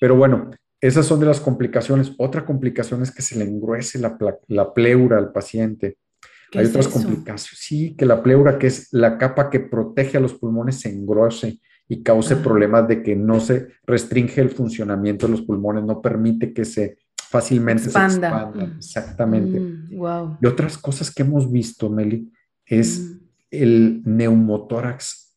Pero 0.00 0.16
bueno, 0.16 0.50
esas 0.80 1.06
son 1.06 1.20
de 1.20 1.26
las 1.26 1.40
complicaciones. 1.40 2.12
Otra 2.18 2.44
complicación 2.44 3.02
es 3.02 3.12
que 3.12 3.22
se 3.22 3.38
le 3.38 3.44
engruece 3.44 3.98
la, 3.98 4.18
la 4.48 4.74
pleura 4.74 5.16
al 5.16 5.32
paciente. 5.32 5.96
Hay 6.54 6.66
otras 6.66 6.88
complicaciones. 6.88 7.60
Sí, 7.60 7.94
que 7.96 8.04
la 8.04 8.22
pleura, 8.22 8.58
que 8.58 8.66
es 8.66 8.88
la 8.92 9.16
capa 9.16 9.48
que 9.48 9.60
protege 9.60 10.18
a 10.18 10.20
los 10.20 10.34
pulmones, 10.34 10.80
se 10.80 10.90
engrose 10.90 11.60
y 11.88 12.02
cause 12.02 12.34
ah. 12.34 12.42
problemas 12.42 12.88
de 12.88 13.02
que 13.02 13.14
no 13.14 13.40
se 13.40 13.68
restringe 13.86 14.40
el 14.40 14.50
funcionamiento 14.50 15.26
de 15.26 15.32
los 15.32 15.42
pulmones, 15.42 15.84
no 15.84 16.02
permite 16.02 16.52
que 16.52 16.64
se 16.64 16.98
fácilmente 17.28 17.84
expanda. 17.84 18.10
se 18.10 18.36
expandan. 18.36 18.76
Exactamente. 18.76 19.58
wow. 19.96 20.26
Mm, 20.26 20.38
y 20.40 20.46
otras 20.46 20.78
cosas 20.78 21.12
que 21.12 21.22
hemos 21.22 21.50
visto, 21.50 21.90
Meli, 21.90 22.32
es 22.64 23.00
mm 23.00 23.26
el 23.50 24.02
neumotórax 24.04 25.36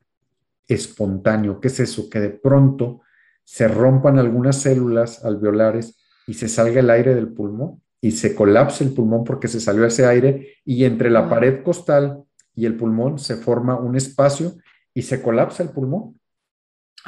espontáneo. 0.67 1.59
¿Qué 1.59 1.67
es 1.67 1.79
eso? 1.79 2.09
Que 2.09 2.19
de 2.19 2.29
pronto 2.29 3.01
se 3.43 3.67
rompan 3.67 4.19
algunas 4.19 4.61
células 4.61 5.25
alveolares 5.25 5.97
y 6.27 6.35
se 6.35 6.47
salga 6.47 6.79
el 6.79 6.89
aire 6.89 7.15
del 7.15 7.29
pulmón 7.29 7.81
y 8.01 8.11
se 8.11 8.35
colapse 8.35 8.83
el 8.83 8.93
pulmón 8.93 9.23
porque 9.23 9.47
se 9.47 9.59
salió 9.59 9.85
ese 9.85 10.05
aire 10.05 10.57
y 10.63 10.85
entre 10.85 11.09
la 11.09 11.27
pared 11.29 11.63
costal 11.63 12.23
y 12.55 12.65
el 12.65 12.75
pulmón 12.75 13.19
se 13.19 13.35
forma 13.35 13.79
un 13.79 13.95
espacio 13.95 14.57
y 14.93 15.01
se 15.01 15.21
colapsa 15.21 15.63
el 15.63 15.69
pulmón. 15.69 16.18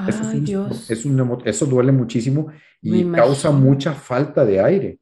Eso, 0.08 0.30
Dios. 0.40 0.90
eso 0.90 1.66
duele 1.66 1.92
muchísimo 1.92 2.52
y 2.82 3.04
causa 3.12 3.52
mucha 3.52 3.94
falta 3.94 4.46
de 4.46 4.60
aire. 4.60 5.00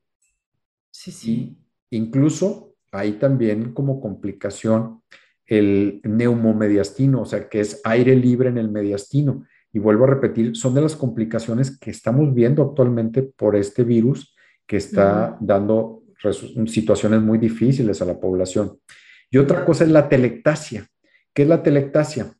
Sí, 0.91 1.11
sí. 1.11 1.57
incluso 1.91 2.75
hay 2.91 3.13
también 3.13 3.73
como 3.73 4.01
complicación 4.01 5.01
el 5.45 6.01
neumomediastino, 6.03 7.21
o 7.21 7.25
sea, 7.25 7.49
que 7.49 7.59
es 7.59 7.81
aire 7.83 8.15
libre 8.15 8.49
en 8.49 8.57
el 8.57 8.69
mediastino. 8.69 9.45
Y 9.71 9.79
vuelvo 9.79 10.05
a 10.05 10.07
repetir, 10.07 10.55
son 10.55 10.73
de 10.73 10.81
las 10.81 10.95
complicaciones 10.95 11.77
que 11.77 11.91
estamos 11.91 12.33
viendo 12.33 12.63
actualmente 12.63 13.23
por 13.23 13.55
este 13.55 13.83
virus 13.83 14.35
que 14.65 14.77
está 14.77 15.37
dando 15.39 16.03
situaciones 16.67 17.21
muy 17.21 17.37
difíciles 17.37 18.01
a 18.01 18.05
la 18.05 18.19
población. 18.19 18.79
Y 19.31 19.37
otra 19.37 19.65
cosa 19.65 19.83
es 19.83 19.91
la 19.91 20.09
telectasia. 20.09 20.87
¿Qué 21.33 21.43
es 21.43 21.47
la 21.47 21.63
telectasia? 21.63 22.31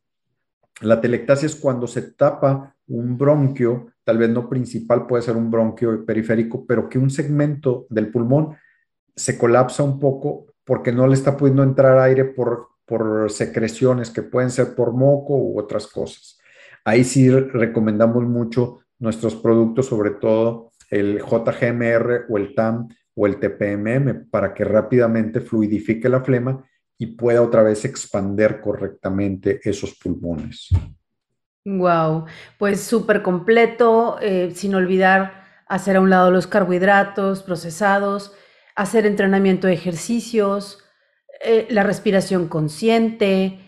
La 0.82 1.02
telectasia 1.02 1.46
es 1.46 1.56
cuando 1.56 1.88
se 1.88 2.14
tapa 2.14 2.76
un 2.88 3.18
bronquio, 3.18 3.94
tal 4.04 4.18
vez 4.18 4.30
no 4.30 4.50
principal, 4.50 5.06
puede 5.06 5.24
ser 5.24 5.36
un 5.36 5.52
bronquio 5.52 6.06
periférico, 6.06 6.66
pero 6.66 6.90
que 6.90 6.98
un 6.98 7.10
segmento 7.10 7.86
del 7.90 8.10
pulmón 8.10 8.56
se 9.16 9.38
colapsa 9.38 9.84
un 9.84 10.00
poco 10.00 10.48
porque 10.64 10.92
no 10.92 11.08
le 11.08 11.14
está 11.14 11.36
pudiendo 11.36 11.64
entrar 11.64 11.98
aire 12.00 12.26
por 12.26 12.70
por 12.90 13.30
secreciones 13.30 14.10
que 14.10 14.24
pueden 14.24 14.50
ser 14.50 14.74
por 14.74 14.94
moco 14.94 15.38
u 15.38 15.60
otras 15.60 15.86
cosas. 15.86 16.40
Ahí 16.84 17.04
sí 17.04 17.30
recomendamos 17.30 18.24
mucho 18.24 18.80
nuestros 18.98 19.36
productos, 19.36 19.86
sobre 19.86 20.10
todo 20.10 20.72
el 20.90 21.20
JGMR 21.20 22.26
o 22.30 22.38
el 22.40 22.56
TAM 22.56 22.88
o 23.14 23.28
el 23.28 23.40
TPMM 23.40 24.28
para 24.32 24.56
que 24.56 24.64
rápidamente 24.64 25.40
fluidifique 25.40 26.10
la 26.10 26.22
flema 26.22 26.66
y 27.00 27.08
pueda 27.08 27.42
otra 27.42 27.64
vez 27.64 27.86
expander 27.86 28.60
correctamente 28.62 29.62
esos 29.64 29.96
pulmones. 29.96 30.68
Wow, 31.66 32.26
pues 32.58 32.82
súper 32.82 33.24
completo, 33.24 34.18
eh, 34.22 34.52
sin 34.54 34.76
olvidar 34.76 35.46
hacer 35.68 35.96
a 35.96 36.02
un 36.02 36.10
lado 36.10 36.30
los 36.30 36.46
carbohidratos 36.46 37.42
procesados, 37.42 38.34
hacer 38.76 39.06
entrenamiento 39.06 39.68
de 39.68 39.74
ejercicios, 39.74 40.84
eh, 41.42 41.68
la 41.70 41.84
respiración 41.84 42.50
consciente, 42.50 43.60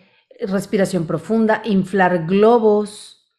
respiración 0.42 1.08
profunda, 1.08 1.62
inflar 1.64 2.26
globos. 2.26 3.32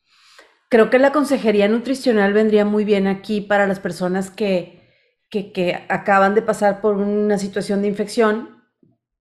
Creo 0.71 0.89
que 0.89 0.99
la 0.99 1.13
consejería 1.13 1.69
nutricional 1.69 2.33
vendría 2.33 2.65
muy 2.65 2.85
bien 2.85 3.07
aquí 3.07 3.43
para 3.43 3.67
las 3.67 3.79
personas 3.79 4.31
que, 4.31 4.81
que, 5.29 5.85
acaban 5.89 6.35
de 6.35 6.41
pasar 6.41 6.81
por 6.81 6.97
una 6.97 7.37
situación 7.37 7.83
de 7.83 7.89
infección 7.89 8.62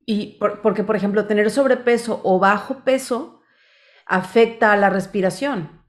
y 0.05 0.37
porque, 0.39 0.83
por 0.83 0.95
ejemplo, 0.95 1.25
tener 1.25 1.49
sobrepeso 1.51 2.21
o 2.23 2.39
bajo 2.39 2.83
peso 2.83 3.41
afecta 4.05 4.73
a 4.73 4.77
la 4.77 4.89
respiración. 4.89 5.81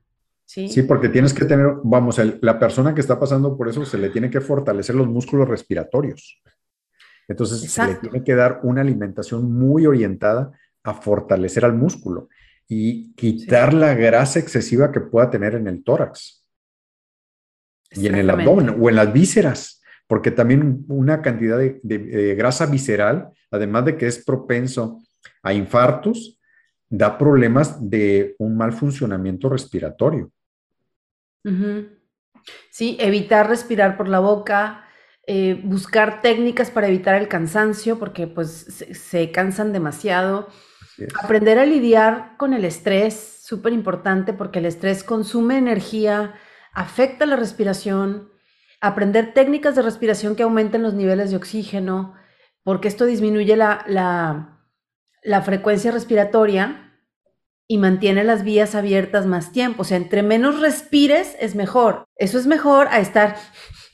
Sí, 0.44 0.68
sí 0.68 0.82
porque 0.82 1.08
tienes 1.08 1.32
que 1.32 1.44
tener, 1.44 1.66
vamos, 1.82 2.20
la 2.40 2.58
persona 2.58 2.94
que 2.94 3.00
está 3.00 3.18
pasando 3.18 3.56
por 3.56 3.68
eso 3.68 3.84
se 3.86 3.98
le 3.98 4.10
tiene 4.10 4.30
que 4.30 4.40
fortalecer 4.40 4.94
los 4.94 5.08
músculos 5.08 5.48
respiratorios. 5.48 6.42
Entonces 7.28 7.70
se 7.70 7.86
le 7.86 7.94
tiene 7.94 8.22
que 8.22 8.34
dar 8.34 8.60
una 8.62 8.82
alimentación 8.82 9.50
muy 9.50 9.86
orientada 9.86 10.52
a 10.82 10.94
fortalecer 10.94 11.64
al 11.64 11.74
músculo 11.74 12.28
y 12.68 13.14
quitar 13.14 13.72
la 13.72 13.94
grasa 13.94 14.38
excesiva 14.38 14.92
que 14.92 15.00
pueda 15.00 15.30
tener 15.30 15.54
en 15.54 15.66
el 15.66 15.82
tórax 15.84 16.46
y 17.90 18.06
en 18.06 18.14
el 18.14 18.30
abdomen 18.30 18.76
o 18.80 18.88
en 18.88 18.96
las 18.96 19.12
vísceras, 19.12 19.81
porque 20.12 20.30
también 20.30 20.84
una 20.88 21.22
cantidad 21.22 21.56
de, 21.56 22.34
grasa 22.36 22.66
visceral, 22.66 23.30
además 23.50 23.86
de 23.86 23.96
que 23.96 24.06
es 24.06 24.22
propenso 24.22 25.00
a 25.42 25.54
infartos, 25.54 26.38
da 26.86 27.16
problemas 27.16 27.88
de 27.88 28.36
un 28.38 28.54
mal 28.54 28.74
funcionamiento 28.74 29.48
respiratorio. 29.48 30.30
Sí, 32.68 32.98
evitar 33.00 33.48
respirar 33.48 33.96
por 33.96 34.06
la 34.06 34.18
boca, 34.18 34.84
eh, 35.26 35.58
buscar 35.64 36.20
técnicas 36.20 36.70
para 36.70 36.88
evitar 36.88 37.14
el 37.14 37.28
cansancio, 37.28 37.98
porque 37.98 38.26
pues 38.26 38.50
se 38.50 39.30
cansan 39.30 39.72
demasiado. 39.72 40.48
Aprender 41.24 41.58
a 41.58 41.64
lidiar 41.64 42.36
con 42.36 42.52
el 42.52 42.66
estrés, 42.66 43.38
súper 43.42 43.72
importante 43.72 44.34
porque 44.34 44.58
el 44.58 44.66
estrés 44.66 45.04
consume 45.04 45.56
energía, 45.56 46.34
afecta 46.74 47.24
la 47.24 47.36
respiración. 47.36 48.31
Aprender 48.84 49.32
técnicas 49.32 49.76
de 49.76 49.82
respiración 49.82 50.34
que 50.34 50.42
aumenten 50.42 50.82
los 50.82 50.92
niveles 50.92 51.30
de 51.30 51.36
oxígeno, 51.36 52.14
porque 52.64 52.88
esto 52.88 53.06
disminuye 53.06 53.56
la, 53.56 53.84
la, 53.86 55.42
frecuencia 55.42 55.92
respiratoria 55.92 56.92
y 57.68 57.78
mantiene 57.78 58.24
las 58.24 58.42
vías 58.42 58.74
abiertas 58.74 59.24
más 59.24 59.52
tiempo. 59.52 59.82
O 59.82 59.84
sea, 59.84 59.96
entre 59.96 60.24
menos 60.24 60.60
respires 60.60 61.36
es 61.38 61.54
mejor. 61.54 62.06
Eso 62.16 62.38
es 62.38 62.48
mejor 62.48 62.88
a 62.90 62.98
estar 62.98 63.36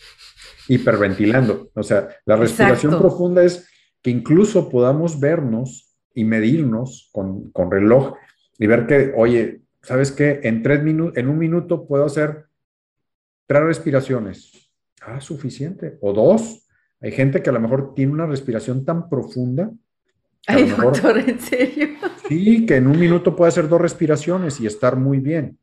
hiperventilando. 0.68 1.70
O 1.74 1.83
sea, 1.83 2.09
la 2.24 2.37
respiración 2.37 2.98
profunda 2.98 3.44
es 3.44 3.68
que 4.03 4.11
incluso 4.11 4.70
podamos 4.70 5.20
vernos 5.20 5.94
y 6.14 6.24
medirnos 6.24 7.11
con, 7.12 7.53
reloj 7.70 8.14
y 8.59 8.66
ver 8.66 8.87
que, 8.87 9.12
oye, 9.16 9.61
¿sabes 9.83 10.12
qué? 10.12 10.40
En, 10.44 10.62
tres 10.62 10.83
minutos, 10.83 11.16
en 11.18 11.29
un 11.29 11.38
minuto 11.38 11.87
puedo 11.87 12.07
hacer 12.07 12.46
tres 13.46 13.62
respiraciones. 13.62 14.68
Ah, 15.01 15.21
suficiente. 15.21 15.99
O 16.01 16.13
dos. 16.13 16.67
Hay 17.01 17.13
gente 17.13 17.43
que 17.43 17.51
a 17.51 17.53
lo 17.53 17.61
mejor 17.61 17.95
tiene 17.95 18.13
una 18.13 18.27
respiración 18.27 18.85
tan 18.85 19.09
profunda. 19.09 19.71
Ay, 20.47 20.65
doctor, 20.71 21.19
¿en 21.19 21.39
serio? 21.39 21.89
Sí, 22.29 22.67
que 22.67 22.77
en 22.77 22.87
un 22.87 22.99
minuto 22.99 23.37
puede 23.37 23.51
hacer 23.51 23.69
dos 23.69 23.81
respiraciones 23.81 24.61
y 24.61 24.67
estar 24.67 24.97
muy 24.97 25.19
bien. 25.19 25.59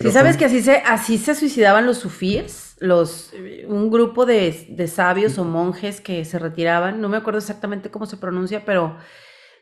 ¿Sí 0.00 0.12
sabes 0.12 0.36
que 0.36 0.44
así 0.44 0.62
se, 0.62 0.76
así 0.76 1.18
se 1.18 1.34
suicidaban 1.34 1.84
los 1.84 1.98
sufíes? 1.98 2.76
Los, 2.78 3.32
un 3.66 3.90
grupo 3.90 4.24
de, 4.24 4.66
de 4.70 4.86
sabios 4.86 5.38
o 5.38 5.44
monjes 5.44 6.00
que 6.00 6.24
se 6.24 6.38
retiraban, 6.38 7.00
no 7.00 7.08
me 7.08 7.16
acuerdo 7.16 7.38
exactamente 7.38 7.90
cómo 7.90 8.06
se 8.06 8.16
pronuncia, 8.16 8.64
pero 8.64 8.96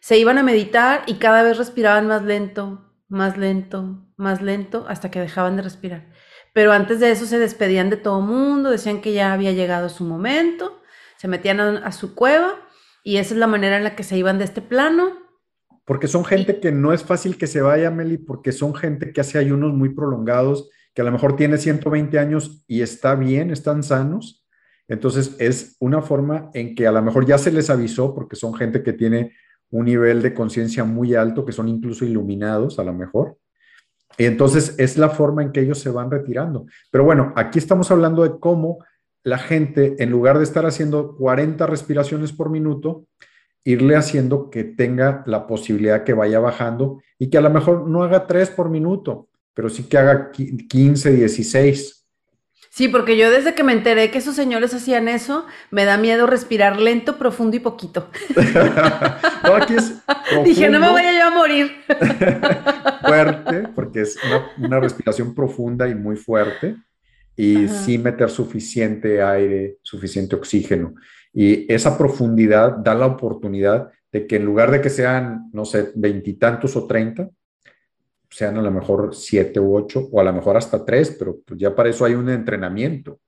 se 0.01 0.19
iban 0.19 0.37
a 0.37 0.43
meditar 0.43 1.03
y 1.07 1.15
cada 1.15 1.43
vez 1.43 1.57
respiraban 1.57 2.07
más 2.07 2.23
lento, 2.23 2.93
más 3.09 3.39
lento, 3.39 4.07
más 4.17 4.43
lento, 4.43 4.85
hasta 4.89 5.11
que 5.11 5.21
dejaban 5.21 5.57
de 5.57 5.63
respirar. 5.63 6.11
Pero 6.57 6.73
antes 6.73 7.01
de 7.01 7.11
eso 7.11 7.27
se 7.27 7.39
despedían 7.39 7.91
de 7.91 7.99
todo 7.99 8.23
mundo, 8.23 8.71
decían 8.71 9.03
que 9.03 9.13
ya 9.13 9.35
había 9.35 9.53
llegado 9.53 9.91
su 9.91 10.05
momento, 10.05 10.81
se 11.19 11.29
metían 11.29 11.61
a, 11.61 11.93
su 11.93 12.15
cueva 12.15 12.55
y 13.05 13.19
esa 13.19 13.35
es 13.35 13.41
la 13.41 13.47
manera 13.47 13.77
en 13.77 13.85
la 13.85 13.95
que 13.95 14.03
se 14.03 14.17
iban 14.17 14.39
de 14.39 14.45
este 14.45 14.63
plano. 14.63 15.19
Porque 15.85 16.09
son 16.09 16.25
gente 16.25 16.59
que 16.59 16.73
no 16.73 16.95
es 16.95 17.05
fácil 17.05 17.37
que 17.37 17.47
se 17.47 17.61
vaya, 17.61 17.91
Meli, 17.91 18.17
porque 18.17 18.53
son 18.53 18.75
gente 18.75 19.13
que 19.13 19.21
hace 19.21 19.37
ayunos 19.37 19.75
muy 19.75 19.91
prolongados, 19.91 20.71
que 20.95 21.03
a 21.03 21.05
lo 21.05 21.13
mejor 21.13 21.37
tiene 21.37 21.59
120 21.59 22.19
años 22.19 22.65
y 22.67 22.81
está 22.81 23.17
bien, 23.17 23.51
están 23.51 23.83
sanos. 23.83 24.47
Entonces 24.89 25.37
es 25.39 25.77
una 25.79 26.01
forma 26.01 26.49
en 26.55 26.75
que 26.75 26.87
a 26.87 26.93
lo 26.93 27.03
mejor 27.03 27.27
ya 27.27 27.37
se 27.37 27.53
les 27.53 27.69
avisó, 27.69 28.15
porque 28.15 28.35
son 28.35 28.55
gente 28.55 28.83
que 28.83 28.95
tiene 28.95 29.35
un 29.69 29.85
nivel 29.85 30.23
de 30.23 30.33
conciencia 30.33 30.85
muy 30.85 31.17
alto, 31.17 31.45
que 31.45 31.53
son 31.53 31.69
incluso 31.69 32.07
iluminados 32.07 32.79
a 32.79 32.83
lo 32.83 32.95
mejor. 32.95 33.37
Y 34.19 34.25
entonces 34.25 34.75
es 34.79 34.97
la 34.97 35.11
forma 35.11 35.43
en 35.43 35.53
que 35.53 35.61
ellos 35.61 35.79
se 35.79 35.91
van 35.91 36.11
retirando. 36.11 36.67
Pero 36.91 37.05
bueno, 37.05 37.33
aquí 37.37 37.59
estamos 37.59 37.91
hablando 37.91 38.23
de 38.23 38.39
cómo 38.39 38.79
la 39.23 39.39
gente, 39.39 39.97
en 39.99 40.11
lugar 40.11 40.39
de 40.39 40.45
estar 40.45 40.65
haciendo 40.67 41.17
40 41.17 41.67
respiraciones 41.67 42.33
por 42.33 42.49
minuto, 42.49 43.07
irle 43.65 43.97
haciendo 43.97 44.49
que 44.49 44.63
tenga 44.63 45.25
la 45.27 45.47
posibilidad 45.47 46.05
que 46.05 46.15
vaya 46.15 46.39
bajando 46.39 47.03
y 47.19 47.29
que 47.29 47.39
a 47.39 47.41
lo 47.41 47.51
mejor 47.51 47.89
no 47.89 48.05
haga 48.05 48.27
3 48.27 48.51
por 48.51 48.71
minuto, 48.71 49.29
pero 49.53 49.69
sí 49.69 49.85
que 49.85 49.99
haga 49.99 50.31
15, 50.31 51.11
16 51.11 51.96
Sí, 52.77 52.89
porque 52.89 53.17
yo 53.17 53.31
desde 53.31 53.55
que 53.55 53.65
me 53.65 53.73
enteré 53.73 54.11
que 54.11 54.19
esos 54.19 54.37
señores 54.37 54.75
hacían 54.75 55.09
eso, 55.09 55.47
me 55.71 55.87
da 55.87 55.97
miedo 55.97 56.27
respirar 56.27 56.79
lento, 56.79 57.17
profundo 57.17 57.57
y 57.57 57.61
poquito. 57.61 58.11
no, 59.45 59.55
aquí 59.55 59.77
es 59.77 59.95
Dije, 60.45 60.69
no 60.69 60.79
me 60.79 60.91
voy 60.91 61.01
a 61.01 61.19
yo 61.19 61.25
a 61.25 61.31
morir. 61.31 61.71
fuerte, 63.01 63.69
porque 63.75 64.03
es 64.03 64.19
una, 64.59 64.79
respiración 64.79 65.35
profunda 65.35 65.89
y 65.89 65.95
muy 65.95 66.17
fuerte. 66.17 66.77
Y 67.35 67.67
sí 67.67 67.97
meter 67.97 68.29
suficiente 68.29 69.23
aire, 69.23 69.79
suficiente 69.81 70.37
oxígeno. 70.37 70.97
Y 71.33 71.73
esa 71.73 71.97
profundidad 71.97 72.73
da 72.77 72.95
la 72.95 73.07
oportunidad 73.07 73.91
de 74.13 74.27
que 74.27 74.37
en 74.37 74.45
lugar 74.45 74.71
de 74.71 74.83
que 74.83 74.91
sean, 74.91 75.49
no 75.51 75.65
sé, 75.65 75.93
veintitantos 75.95 76.77
o 76.77 76.87
treinta, 76.87 77.31
sean 78.31 78.57
a 78.59 78.63
lo 78.63 78.71
mejor 78.71 79.15
siete 79.15 79.61
u 79.61 79.77
ocho, 79.77 80.09
o 80.11 80.21
a 80.21 80.25
lo 80.25 80.33
mejor 80.33 80.57
hasta 80.57 80.85
tres, 80.85 81.15
pero 81.19 81.39
pues 81.45 81.59
ya 81.59 81.75
para 81.75 81.89
eso 81.89 82.05
hay 82.05 82.15
un 82.15 82.29
entrenamiento. 82.29 83.21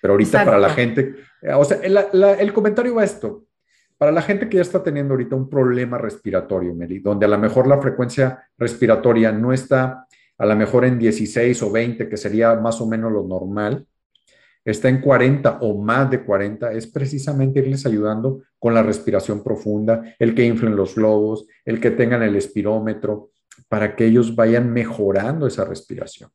Pero 0.00 0.14
ahorita 0.14 0.44
para 0.44 0.58
la 0.58 0.70
gente, 0.70 1.14
eh, 1.42 1.52
o 1.52 1.64
sea, 1.64 1.78
el, 1.82 2.52
comentario 2.52 2.94
va 2.94 3.02
a 3.02 3.04
esto. 3.04 3.44
Para 3.98 4.12
la 4.12 4.22
gente 4.22 4.48
que 4.48 4.56
ya 4.56 4.62
está 4.62 4.82
teniendo 4.82 5.12
ahorita 5.12 5.36
un 5.36 5.48
problema 5.48 5.98
respiratorio, 5.98 6.74
Meli, 6.74 7.00
donde 7.00 7.26
a 7.26 7.28
lo 7.28 7.38
mejor 7.38 7.66
la 7.66 7.80
frecuencia 7.80 8.48
respiratoria 8.56 9.30
no 9.30 9.52
está 9.52 10.06
a 10.38 10.46
lo 10.46 10.56
mejor 10.56 10.86
en 10.86 10.98
16 10.98 11.62
o 11.62 11.70
20, 11.70 12.08
que 12.08 12.16
sería 12.16 12.54
más 12.54 12.80
o 12.80 12.86
menos 12.86 13.12
lo 13.12 13.24
normal, 13.24 13.86
está 14.64 14.88
en 14.88 15.02
40 15.02 15.58
o 15.60 15.82
más 15.82 16.10
de 16.10 16.24
40, 16.24 16.72
es 16.72 16.86
precisamente 16.86 17.60
irles 17.60 17.84
ayudando 17.84 18.42
con 18.58 18.72
la 18.72 18.82
respiración 18.82 19.42
profunda, 19.42 20.14
el 20.18 20.34
que 20.34 20.44
inflen 20.44 20.76
los 20.76 20.94
globos, 20.94 21.46
el 21.64 21.78
que 21.78 21.90
tengan 21.90 22.22
el 22.22 22.36
espirómetro, 22.36 23.29
para 23.68 23.96
que 23.96 24.06
ellos 24.06 24.34
vayan 24.34 24.72
mejorando 24.72 25.46
esa 25.46 25.64
respiración. 25.64 26.30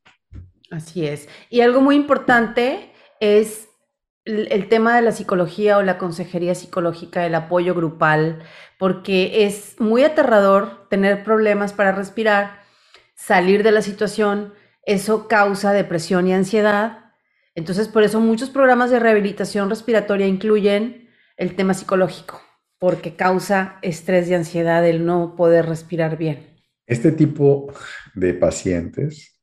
Así 0.72 1.06
es. 1.06 1.28
Y 1.50 1.62
algo 1.62 1.82
muy 1.82 1.96
importante 1.96 2.92
es 3.20 3.70
el, 4.26 4.68
tema 4.70 4.96
de 4.96 5.04
la 5.04 5.12
psicología 5.12 5.78
o 5.78 5.84
la 5.84 5.98
consejería 5.98 6.56
psicológica, 6.56 7.26
el 7.26 7.36
apoyo 7.36 7.76
grupal, 7.76 8.44
porque 8.80 9.46
es 9.46 9.80
muy 9.80 10.04
aterrador 10.04 10.88
tener 10.90 11.24
problemas 11.24 11.74
para 11.74 11.92
respirar, 11.92 12.64
salir 13.16 13.64
de 13.64 13.72
la 13.72 13.82
situación, 13.82 14.54
eso 14.84 15.28
causa 15.28 15.74
depresión 15.74 16.28
y 16.28 16.34
ansiedad. 16.34 17.14
Entonces, 17.54 17.88
por 17.88 18.04
eso 18.04 18.20
muchos 18.20 18.50
programas 18.50 18.90
de 18.90 19.00
rehabilitación 19.00 19.70
respiratoria 19.70 20.28
incluyen 20.28 21.10
el 21.38 21.56
tema 21.56 21.74
psicológico, 21.74 22.42
porque 22.80 23.16
causa 23.16 23.78
estrés 23.82 24.28
y 24.30 24.34
ansiedad 24.34 24.86
el 24.86 25.06
no 25.06 25.36
poder 25.36 25.68
respirar 25.68 26.18
bien. 26.18 26.55
Este 26.88 27.12
tipo 27.12 27.72
de 28.14 28.34
pacientes 28.34 29.40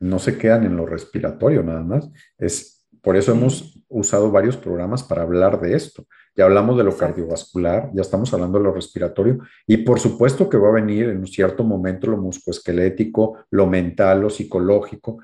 no 0.00 0.18
se 0.18 0.36
quedan 0.36 0.64
en 0.64 0.76
lo 0.76 0.86
respiratorio 0.86 1.62
nada 1.62 1.82
más. 1.82 2.10
Es, 2.38 2.86
por 3.00 3.16
eso 3.16 3.32
hemos 3.32 3.82
usado 3.88 4.30
varios 4.30 4.56
programas 4.56 5.02
para 5.02 5.22
hablar 5.22 5.60
de 5.60 5.74
esto. 5.74 6.06
Ya 6.36 6.44
hablamos 6.44 6.76
de 6.76 6.84
lo 6.84 6.96
cardiovascular, 6.96 7.90
ya 7.94 8.02
estamos 8.02 8.32
hablando 8.34 8.58
de 8.58 8.64
lo 8.64 8.72
respiratorio 8.72 9.38
y 9.66 9.78
por 9.78 10.00
supuesto 10.00 10.48
que 10.48 10.56
va 10.56 10.68
a 10.68 10.72
venir 10.72 11.08
en 11.08 11.18
un 11.18 11.26
cierto 11.26 11.62
momento 11.62 12.10
lo 12.10 12.16
musculoesquelético, 12.16 13.38
lo 13.50 13.66
mental, 13.66 14.22
lo 14.22 14.30
psicológico, 14.30 15.20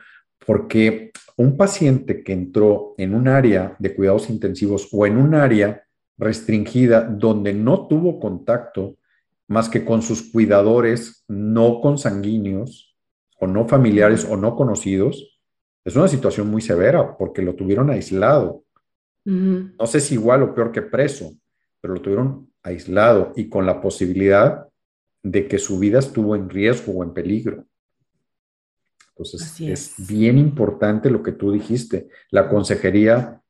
porque 0.47 1.11
un 1.37 1.57
paciente 1.57 2.23
que 2.23 2.33
entró 2.33 2.95
en 2.97 3.15
un 3.15 3.29
área 3.29 3.77
de 3.79 3.95
cuidados 3.95 4.31
intensivos 4.31 4.89
o 4.93 5.05
en 5.05 5.17
un 5.17 5.35
área 5.35 5.83
restringida 6.17 7.03
donde 7.03 7.53
no 7.55 7.87
tuvo 7.89 8.21
contacto 8.21 8.97
más 9.51 9.69
que 9.69 9.85
con 9.85 10.01
sus 10.01 10.31
cuidadores 10.31 11.25
no 11.27 11.81
consanguíneos 11.81 12.97
o 13.41 13.49
no 13.49 13.67
familiares 13.67 14.25
o 14.25 14.37
no 14.37 14.55
conocidos, 14.55 15.41
es 15.85 15.97
una 15.97 16.07
situación 16.07 16.49
muy 16.49 16.63
severa 16.63 17.17
porque 17.19 17.43
lo 17.43 17.57
tuvieron 17.57 17.91
aislado. 17.91 18.63
No 19.25 19.87
sé 19.87 20.01
si 20.01 20.15
igual 20.15 20.45
o 20.45 20.55
peor 20.55 20.71
que 20.71 20.83
preso, 20.83 21.33
pero 21.81 21.95
lo 21.95 22.01
tuvieron 22.01 22.49
aislado 22.63 23.33
y 23.35 23.49
con 23.49 23.67
la 23.67 23.81
posibilidad 23.81 24.69
de 25.21 25.49
que 25.49 25.59
su 25.59 25.81
vida 25.81 25.99
estuvo 25.99 26.37
en 26.37 26.49
riesgo 26.49 26.93
o 26.93 27.03
en 27.03 27.13
peligro. 27.13 27.67
Entonces, 29.09 29.61
es. 29.61 30.07
bien 30.07 30.39
importante 30.39 31.11
lo 31.11 31.25
que 31.25 31.33
tú 31.33 31.51
dijiste, 31.51 32.09
la 32.31 32.49
consejería 32.49 33.43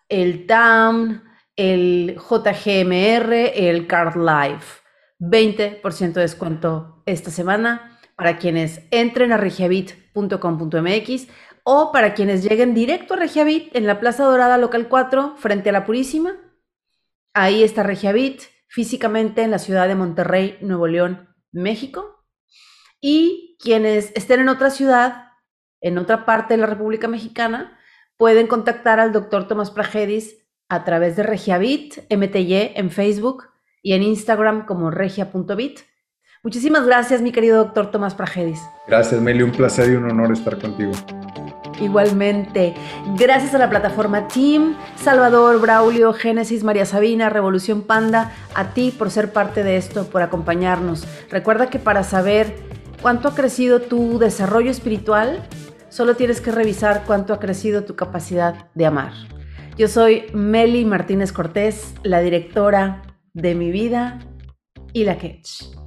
el 0.09 0.45
TAM, 0.45 1.23
el 1.55 2.17
JGMR, 2.17 3.33
el 3.33 3.87
Card 3.87 4.15
Life. 4.17 4.81
20% 5.19 6.13
de 6.13 6.21
descuento 6.21 7.01
esta 7.05 7.31
semana 7.31 7.99
para 8.15 8.37
quienes 8.37 8.81
entren 8.91 9.31
a 9.31 9.37
regiabit.com.mx 9.37 11.27
o 11.63 11.91
para 11.91 12.13
quienes 12.13 12.43
lleguen 12.43 12.73
directo 12.73 13.13
a 13.13 13.17
Regiavit 13.17 13.75
en 13.75 13.87
la 13.87 13.99
Plaza 13.99 14.25
Dorada 14.25 14.57
Local 14.57 14.87
4 14.89 15.35
frente 15.37 15.69
a 15.69 15.73
la 15.73 15.85
Purísima. 15.85 16.35
Ahí 17.33 17.63
está 17.63 17.83
Regiavit, 17.83 18.41
físicamente 18.67 19.43
en 19.43 19.51
la 19.51 19.59
ciudad 19.59 19.87
de 19.87 19.95
Monterrey, 19.95 20.57
Nuevo 20.61 20.87
León, 20.87 21.29
México. 21.51 22.25
Y 22.99 23.57
quienes 23.59 24.11
estén 24.15 24.41
en 24.41 24.49
otra 24.49 24.69
ciudad, 24.69 25.31
en 25.81 25.97
otra 25.97 26.25
parte 26.25 26.53
de 26.53 26.59
la 26.59 26.67
República 26.67 27.07
Mexicana, 27.07 27.79
pueden 28.17 28.47
contactar 28.47 28.99
al 28.99 29.11
doctor 29.11 29.47
Tomás 29.47 29.71
Pragedis 29.71 30.37
a 30.69 30.83
través 30.83 31.15
de 31.15 31.23
Regiavit, 31.23 31.99
MTY, 32.09 32.73
en 32.75 32.89
Facebook 32.89 33.45
y 33.81 33.93
en 33.93 34.03
Instagram 34.03 34.65
como 34.65 34.91
regia.bit. 34.91 35.79
Muchísimas 36.41 36.85
gracias, 36.85 37.21
mi 37.21 37.31
querido 37.31 37.57
doctor 37.57 37.91
Tomás 37.91 38.15
Pragedis. 38.15 38.61
Gracias, 38.87 39.21
Meli. 39.21 39.43
Un 39.43 39.51
placer 39.51 39.91
y 39.91 39.95
un 39.95 40.09
honor 40.09 40.33
estar 40.33 40.59
contigo. 40.59 40.91
Igualmente, 41.79 42.73
gracias 43.17 43.55
a 43.55 43.57
la 43.57 43.69
plataforma 43.69 44.27
Team, 44.27 44.75
Salvador, 44.95 45.59
Braulio, 45.59 46.13
Génesis, 46.13 46.63
María 46.63 46.85
Sabina, 46.85 47.29
Revolución 47.29 47.81
Panda, 47.81 48.31
a 48.53 48.73
ti 48.73 48.91
por 48.91 49.09
ser 49.09 49.31
parte 49.33 49.63
de 49.63 49.77
esto, 49.77 50.05
por 50.05 50.21
acompañarnos. 50.21 51.07
Recuerda 51.29 51.69
que 51.69 51.79
para 51.79 52.03
saber 52.03 52.55
cuánto 53.01 53.29
ha 53.29 53.35
crecido 53.35 53.81
tu 53.81 54.19
desarrollo 54.19 54.69
espiritual, 54.69 55.47
solo 55.93 56.15
tienes 56.15 56.41
que 56.41 56.51
revisar 56.51 57.03
cuánto 57.05 57.35
ha 57.35 57.39
crecido 57.39 57.83
tu 57.83 57.95
capacidad 57.95 58.71
de 58.73 58.87
amar. 58.87 59.13
Yo 59.77 59.87
soy 59.87 60.23
Meli 60.33 60.85
Martínez 60.85 61.31
Cortés, 61.31 61.93
la 62.01 62.19
directora 62.19 63.03
de 63.33 63.53
mi 63.53 63.69
vida 63.69 64.17
y 64.91 65.03
la 65.03 65.19
Ketch. 65.19 65.82